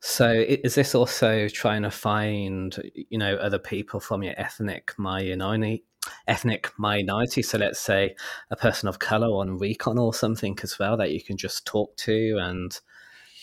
[0.00, 5.84] so is this also trying to find, you know, other people from your ethnic minority,
[6.28, 7.42] ethnic minority?
[7.42, 8.14] So let's say
[8.50, 11.96] a person of color on Recon or something as well that you can just talk
[11.98, 12.78] to and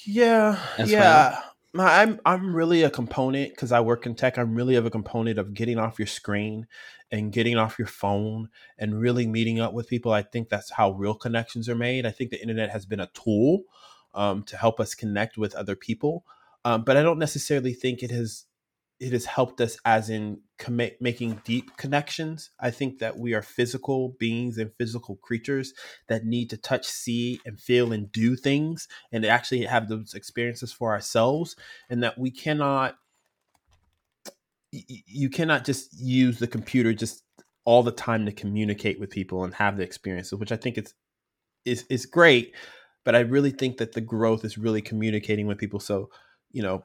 [0.05, 1.39] Yeah, yeah.
[1.39, 4.37] My- I'm I'm really a component because I work in tech.
[4.37, 6.67] I'm really of a component of getting off your screen
[7.11, 10.11] and getting off your phone and really meeting up with people.
[10.11, 12.05] I think that's how real connections are made.
[12.05, 13.63] I think the internet has been a tool
[14.13, 16.25] um, to help us connect with other people,
[16.63, 18.45] um, but I don't necessarily think it has
[19.03, 20.39] it has helped us as in
[21.01, 22.51] making deep connections.
[22.59, 25.73] I think that we are physical beings and physical creatures
[26.07, 30.71] that need to touch, see, and feel and do things and actually have those experiences
[30.71, 31.57] for ourselves
[31.89, 32.95] and that we cannot
[34.71, 37.23] you cannot just use the computer just
[37.65, 40.95] all the time to communicate with people and have the experiences which i think it's
[41.63, 42.55] is is great
[43.03, 46.09] but i really think that the growth is really communicating with people so
[46.51, 46.83] you know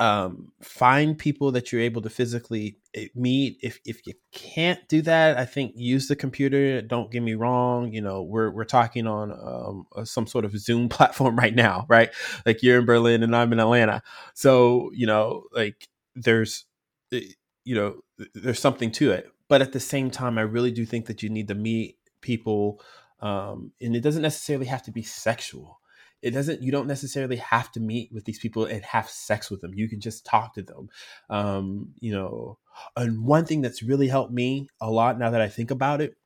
[0.00, 3.58] um, find people that you're able to physically eh, meet.
[3.62, 6.80] If if you can't do that, I think use the computer.
[6.80, 7.92] Don't get me wrong.
[7.92, 12.08] You know, we're we're talking on um, some sort of Zoom platform right now, right?
[12.46, 15.86] Like you're in Berlin and I'm in Atlanta, so you know, like
[16.16, 16.64] there's,
[17.12, 17.20] eh,
[17.64, 18.00] you know,
[18.34, 19.30] there's something to it.
[19.48, 22.80] But at the same time, I really do think that you need to meet people,
[23.20, 25.79] um, and it doesn't necessarily have to be sexual
[26.22, 29.60] it doesn't you don't necessarily have to meet with these people and have sex with
[29.60, 30.88] them you can just talk to them
[31.30, 32.58] um, you know
[32.96, 36.16] and one thing that's really helped me a lot now that i think about it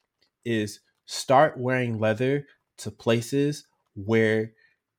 [0.45, 2.47] is start wearing leather
[2.79, 4.53] to places where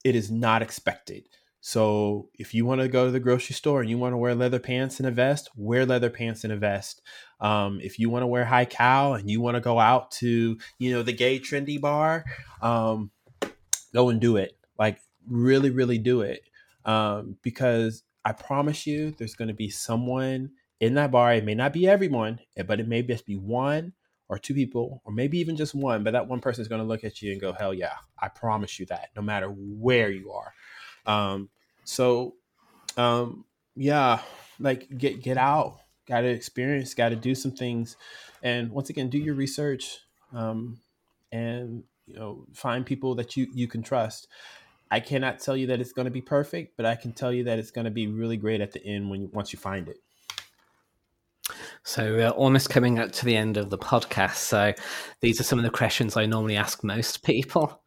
[0.03, 1.27] it is not expected.
[1.61, 4.35] So if you want to go to the grocery store and you want to wear
[4.35, 7.01] leather pants and a vest, wear leather pants and a vest.
[7.39, 10.57] Um, if you want to wear high cow and you want to go out to
[10.77, 12.23] you know the gay trendy bar,
[12.61, 13.09] um,
[13.93, 14.55] go and do it.
[14.77, 16.41] Like really, really do it.
[16.85, 21.33] Um, because I promise you, there's going to be someone in that bar.
[21.33, 23.93] It may not be everyone, eh, but it may just be one
[24.27, 26.03] or two people, or maybe even just one.
[26.03, 28.27] But that one person is going to look at you and go, "Hell yeah, I
[28.27, 30.53] promise you that." No matter where you are.
[31.05, 31.49] Um,
[31.83, 32.35] so,
[32.97, 33.45] um,
[33.75, 34.21] yeah,
[34.59, 37.95] like get get out, got to experience, got to do some things,
[38.41, 39.99] and once again, do your research,
[40.33, 40.79] um,
[41.31, 44.27] and you know, find people that you you can trust.
[44.91, 47.45] I cannot tell you that it's going to be perfect, but I can tell you
[47.45, 49.87] that it's going to be really great at the end when you, once you find
[49.87, 49.97] it.
[51.83, 54.35] So we're almost coming up to the end of the podcast.
[54.35, 54.73] So
[55.21, 57.81] these are some of the questions I normally ask most people.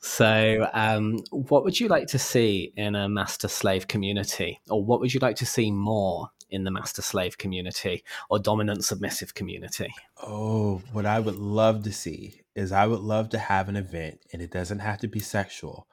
[0.00, 5.00] So, um, what would you like to see in a master slave community, or what
[5.00, 9.92] would you like to see more in the master slave community or dominant submissive community?
[10.22, 14.20] Oh, what I would love to see is I would love to have an event,
[14.32, 15.88] and it doesn't have to be sexual,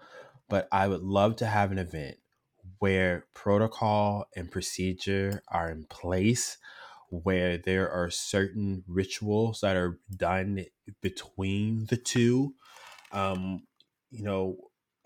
[0.49, 2.17] but I would love to have an event
[2.79, 6.57] where protocol and procedure are in place,
[7.09, 10.65] where there are certain rituals that are done
[11.01, 12.53] between the two.
[13.11, 13.63] Um,
[14.11, 14.57] you know,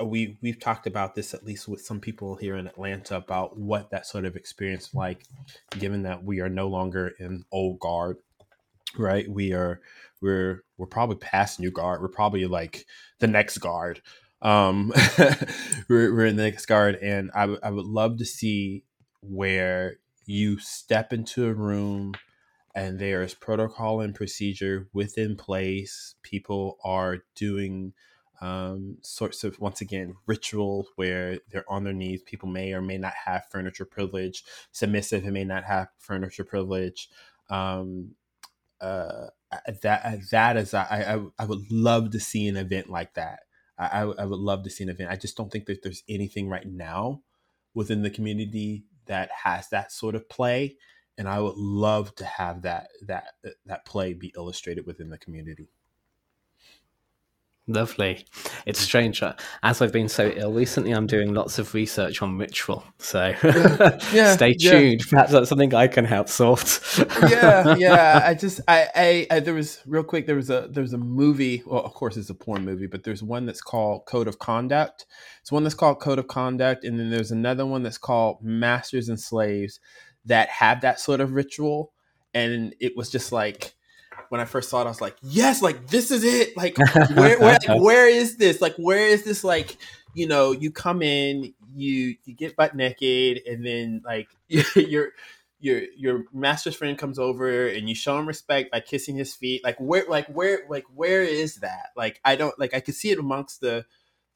[0.02, 3.58] uh, we we've talked about this at least with some people here in Atlanta about
[3.58, 5.24] what that sort of experience like,
[5.78, 8.18] given that we are no longer in old guard,
[8.98, 9.30] right?
[9.30, 9.82] We are
[10.22, 12.02] we're we're probably past new guard.
[12.02, 12.86] We're probably like
[13.20, 14.02] the next guard.
[14.42, 14.94] Um,
[15.90, 18.86] we're, we're in the next guard, and I, w- I would love to see
[19.22, 22.14] where you step into a room
[22.76, 26.16] and there is protocol and procedure within place.
[26.24, 27.94] People are doing
[28.42, 32.22] um, sorts of once again rituals where they're on their knees.
[32.24, 34.44] People may or may not have furniture privilege.
[34.72, 37.10] Submissive and may not have furniture privilege.
[37.50, 38.16] Um,
[38.82, 39.28] uh,
[39.82, 40.84] that that is I,
[41.40, 43.42] I I would love to see an event like that.
[43.80, 45.12] I, I would love to see an event.
[45.12, 47.22] I just don't think that there's anything right now
[47.74, 50.76] within the community that has that sort of play,
[51.18, 53.30] and I would love to have that that
[53.66, 55.70] that play be illustrated within the community.
[57.70, 58.26] Lovely.
[58.66, 59.22] It's strange.
[59.62, 62.84] As I've been so ill recently, I'm doing lots of research on ritual.
[62.98, 63.36] So
[64.12, 65.02] yeah, stay tuned.
[65.02, 65.10] Yeah.
[65.12, 66.82] Perhaps that's something I can help sort.
[67.30, 68.24] yeah, yeah.
[68.26, 70.26] I just, I, I, I, there was real quick.
[70.26, 71.62] There was a, there was a movie.
[71.64, 75.06] Well, of course, it's a porn movie, but there's one that's called Code of Conduct.
[75.42, 79.10] It's one that's called Code of Conduct, and then there's another one that's called Masters
[79.10, 79.80] and Slaves
[80.26, 81.92] that have that sort of ritual,
[82.34, 83.76] and it was just like
[84.30, 86.56] when I first saw it, I was like, yes, like this is it.
[86.56, 88.62] Like where where, like, where is this?
[88.62, 89.44] Like where is this?
[89.44, 89.78] Like
[90.14, 95.10] you know, you come in, you you get butt naked, and then like your
[95.60, 99.64] your your master's friend comes over and you show him respect by kissing his feet.
[99.64, 101.90] Like where like where like where is that?
[101.96, 103.86] Like I don't like I could see it amongst the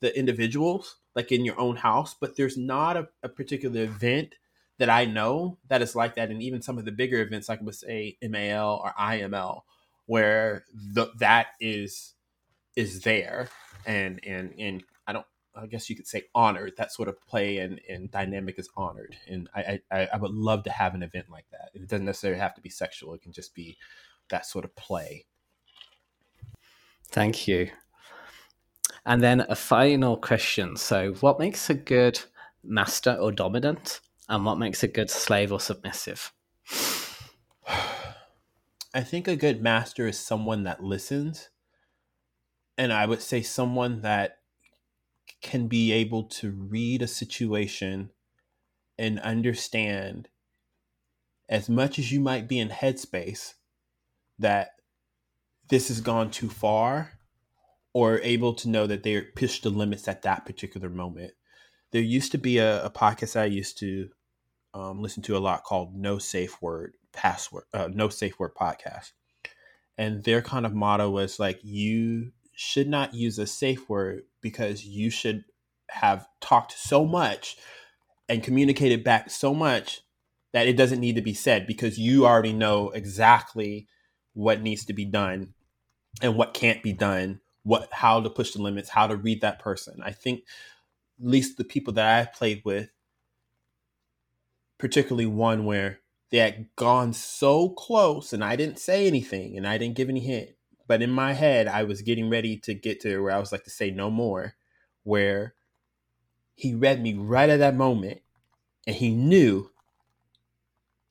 [0.02, 4.36] the individuals like in your own house, but there's not a, a particular event
[4.80, 6.30] that I know that is like that.
[6.30, 9.62] And even some of the bigger events, like with say MAL or IML,
[10.06, 12.14] where the, that is
[12.76, 13.50] is there.
[13.86, 15.26] And and and I don't
[15.56, 16.74] I guess you could say honored.
[16.78, 19.16] That sort of play and, and dynamic is honored.
[19.28, 21.70] And I, I I would love to have an event like that.
[21.74, 23.14] It doesn't necessarily have to be sexual.
[23.14, 23.78] It can just be
[24.30, 25.26] that sort of play.
[27.10, 27.70] Thank you.
[29.06, 30.78] And then a final question.
[30.78, 32.22] So what makes a good
[32.64, 34.00] master or dominant
[34.30, 36.32] and what makes a good slave or submissive
[38.94, 41.50] I think a good master is someone that listens.
[42.78, 44.38] And I would say someone that
[45.42, 48.12] can be able to read a situation
[48.98, 50.30] and understand
[51.50, 53.54] as much as you might be in headspace
[54.38, 54.72] that
[55.70, 57.14] this has gone too far
[57.94, 61.34] or able to know that they're pushed the limits at that particular moment.
[61.92, 64.10] There used to be a, a podcast I used to
[64.74, 69.12] um, listen to a lot called No Safe Word password, uh, no safe word podcast.
[69.98, 74.86] And their kind of motto was like, you should not use a safe word because
[74.86, 75.46] you should
[75.90, 77.58] have talked so much
[78.28, 80.02] and communicated back so much
[80.54, 83.88] that it doesn't need to be said because you already know exactly
[84.34, 85.54] what needs to be done
[86.22, 89.60] and what can't be done what how to push the limits how to read that
[89.60, 90.42] person i think
[91.20, 92.90] at least the people that i've played with
[94.78, 96.00] particularly one where
[96.34, 100.20] they had gone so close and I didn't say anything and I didn't give any
[100.20, 100.50] hint,
[100.88, 103.66] but in my head, I was getting ready to get to where I was like
[103.66, 104.56] to say no more,
[105.04, 105.54] where
[106.56, 108.22] he read me right at that moment,
[108.88, 109.70] and he knew,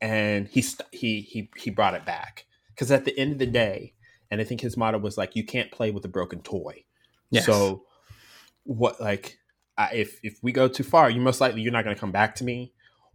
[0.00, 3.46] and he st- he he he brought it back because at the end of the
[3.46, 3.94] day,
[4.28, 6.82] and I think his motto was like, "You can't play with a broken toy."
[7.30, 7.46] Yes.
[7.46, 7.84] So,
[8.64, 9.38] what like
[9.78, 12.10] I, if if we go too far, you most likely you're not going to come
[12.10, 12.72] back to me,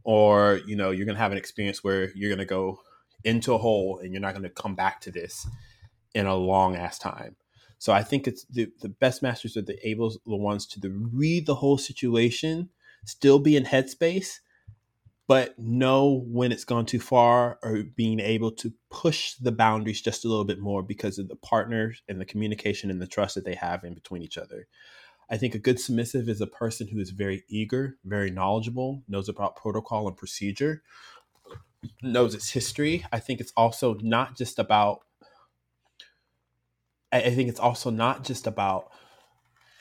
[0.08, 2.80] or you know you're going to have an experience where you're going to go
[3.26, 5.46] into a hole and you're not going to come back to this
[6.16, 7.36] in a long ass time.
[7.78, 10.90] So I think it's the, the best masters are the able the ones to the,
[10.90, 12.70] read the whole situation,
[13.06, 14.40] still be in headspace,
[15.28, 20.24] but know when it's gone too far or being able to push the boundaries just
[20.24, 23.44] a little bit more because of the partners and the communication and the trust that
[23.44, 24.68] they have in between each other.
[25.30, 29.28] I think a good submissive is a person who is very eager, very knowledgeable, knows
[29.28, 30.84] about protocol and procedure,
[32.02, 33.06] knows its history.
[33.12, 35.02] I think it's also not just about
[37.12, 38.92] I think it's also not just about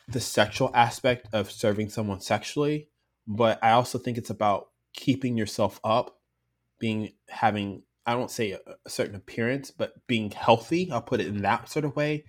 [0.09, 2.89] the sexual aspect of serving someone sexually,
[3.27, 6.21] but I also think it's about keeping yourself up,
[6.79, 10.91] being having I don't say a, a, certain appearance, but being healthy.
[10.93, 12.25] I'll put it in that sort of way,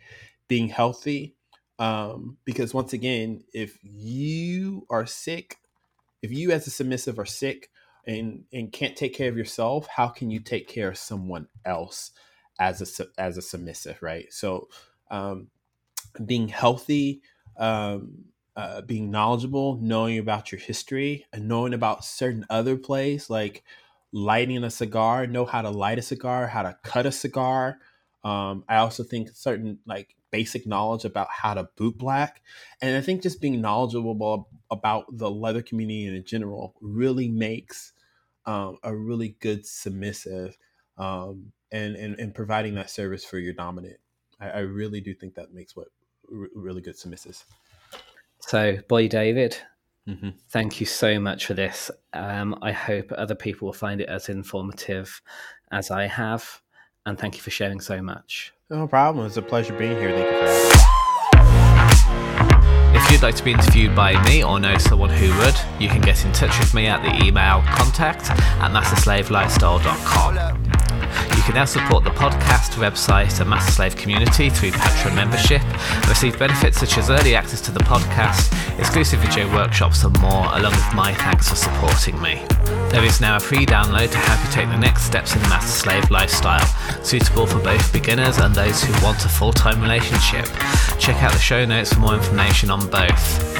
[0.47, 1.36] being healthy.
[1.79, 5.57] Um, because once again, if you are sick,
[6.21, 7.69] if you as a submissive are sick
[8.05, 12.11] and and can't take care of yourself, how can you take care of someone else
[12.59, 14.31] as a as a submissive, right?
[14.33, 14.69] So
[15.11, 15.47] um,
[16.25, 17.21] being healthy,
[17.57, 18.25] um,
[18.55, 23.63] uh, being knowledgeable, knowing about your history, and knowing about certain other plays like
[24.11, 27.77] lighting a cigar, know how to light a cigar, how to cut a cigar.
[28.23, 32.41] Um, I also think certain like basic knowledge about how to boot black,
[32.81, 37.93] and I think just being knowledgeable about the leather community in general really makes
[38.45, 40.57] um, a really good submissive,
[40.97, 43.97] um, and, and and providing that service for your dominant.
[44.39, 45.87] I, I really do think that makes what
[46.31, 47.43] r- really good submissives.
[48.39, 49.57] So, Boi, David,
[50.07, 50.29] mm-hmm.
[50.49, 51.91] thank you so much for this.
[52.13, 55.21] Um, I hope other people will find it as informative
[55.71, 56.61] as I have.
[57.07, 58.53] And thank you for sharing so much.
[58.69, 59.25] No problem.
[59.25, 60.11] It's a pleasure being here.
[60.11, 60.45] Thank you for
[61.37, 62.99] having me.
[62.99, 66.01] If you'd like to be interviewed by me or know someone who would, you can
[66.01, 70.63] get in touch with me at the email contact at mastersslavelifestyle.com.
[71.37, 76.09] You can now support the podcast, website, and Master Slave community through Patreon membership, and
[76.09, 80.73] receive benefits such as early access to the podcast, exclusive video workshops, and more, along
[80.73, 82.45] with my thanks for supporting me.
[82.89, 85.49] There is now a free download to help you take the next steps in the
[85.49, 86.65] Master Slave lifestyle,
[87.03, 90.45] suitable for both beginners and those who want a full time relationship.
[90.97, 93.57] Check out the show notes for more information on both.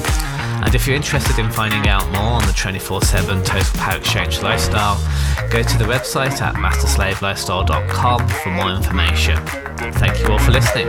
[0.64, 4.42] And if you're interested in finding out more on the 24 7 Total Power Exchange
[4.42, 4.96] lifestyle,
[5.52, 9.38] go to the website at masterslavelifestyle.com for more information.
[9.94, 10.88] Thank you all for listening.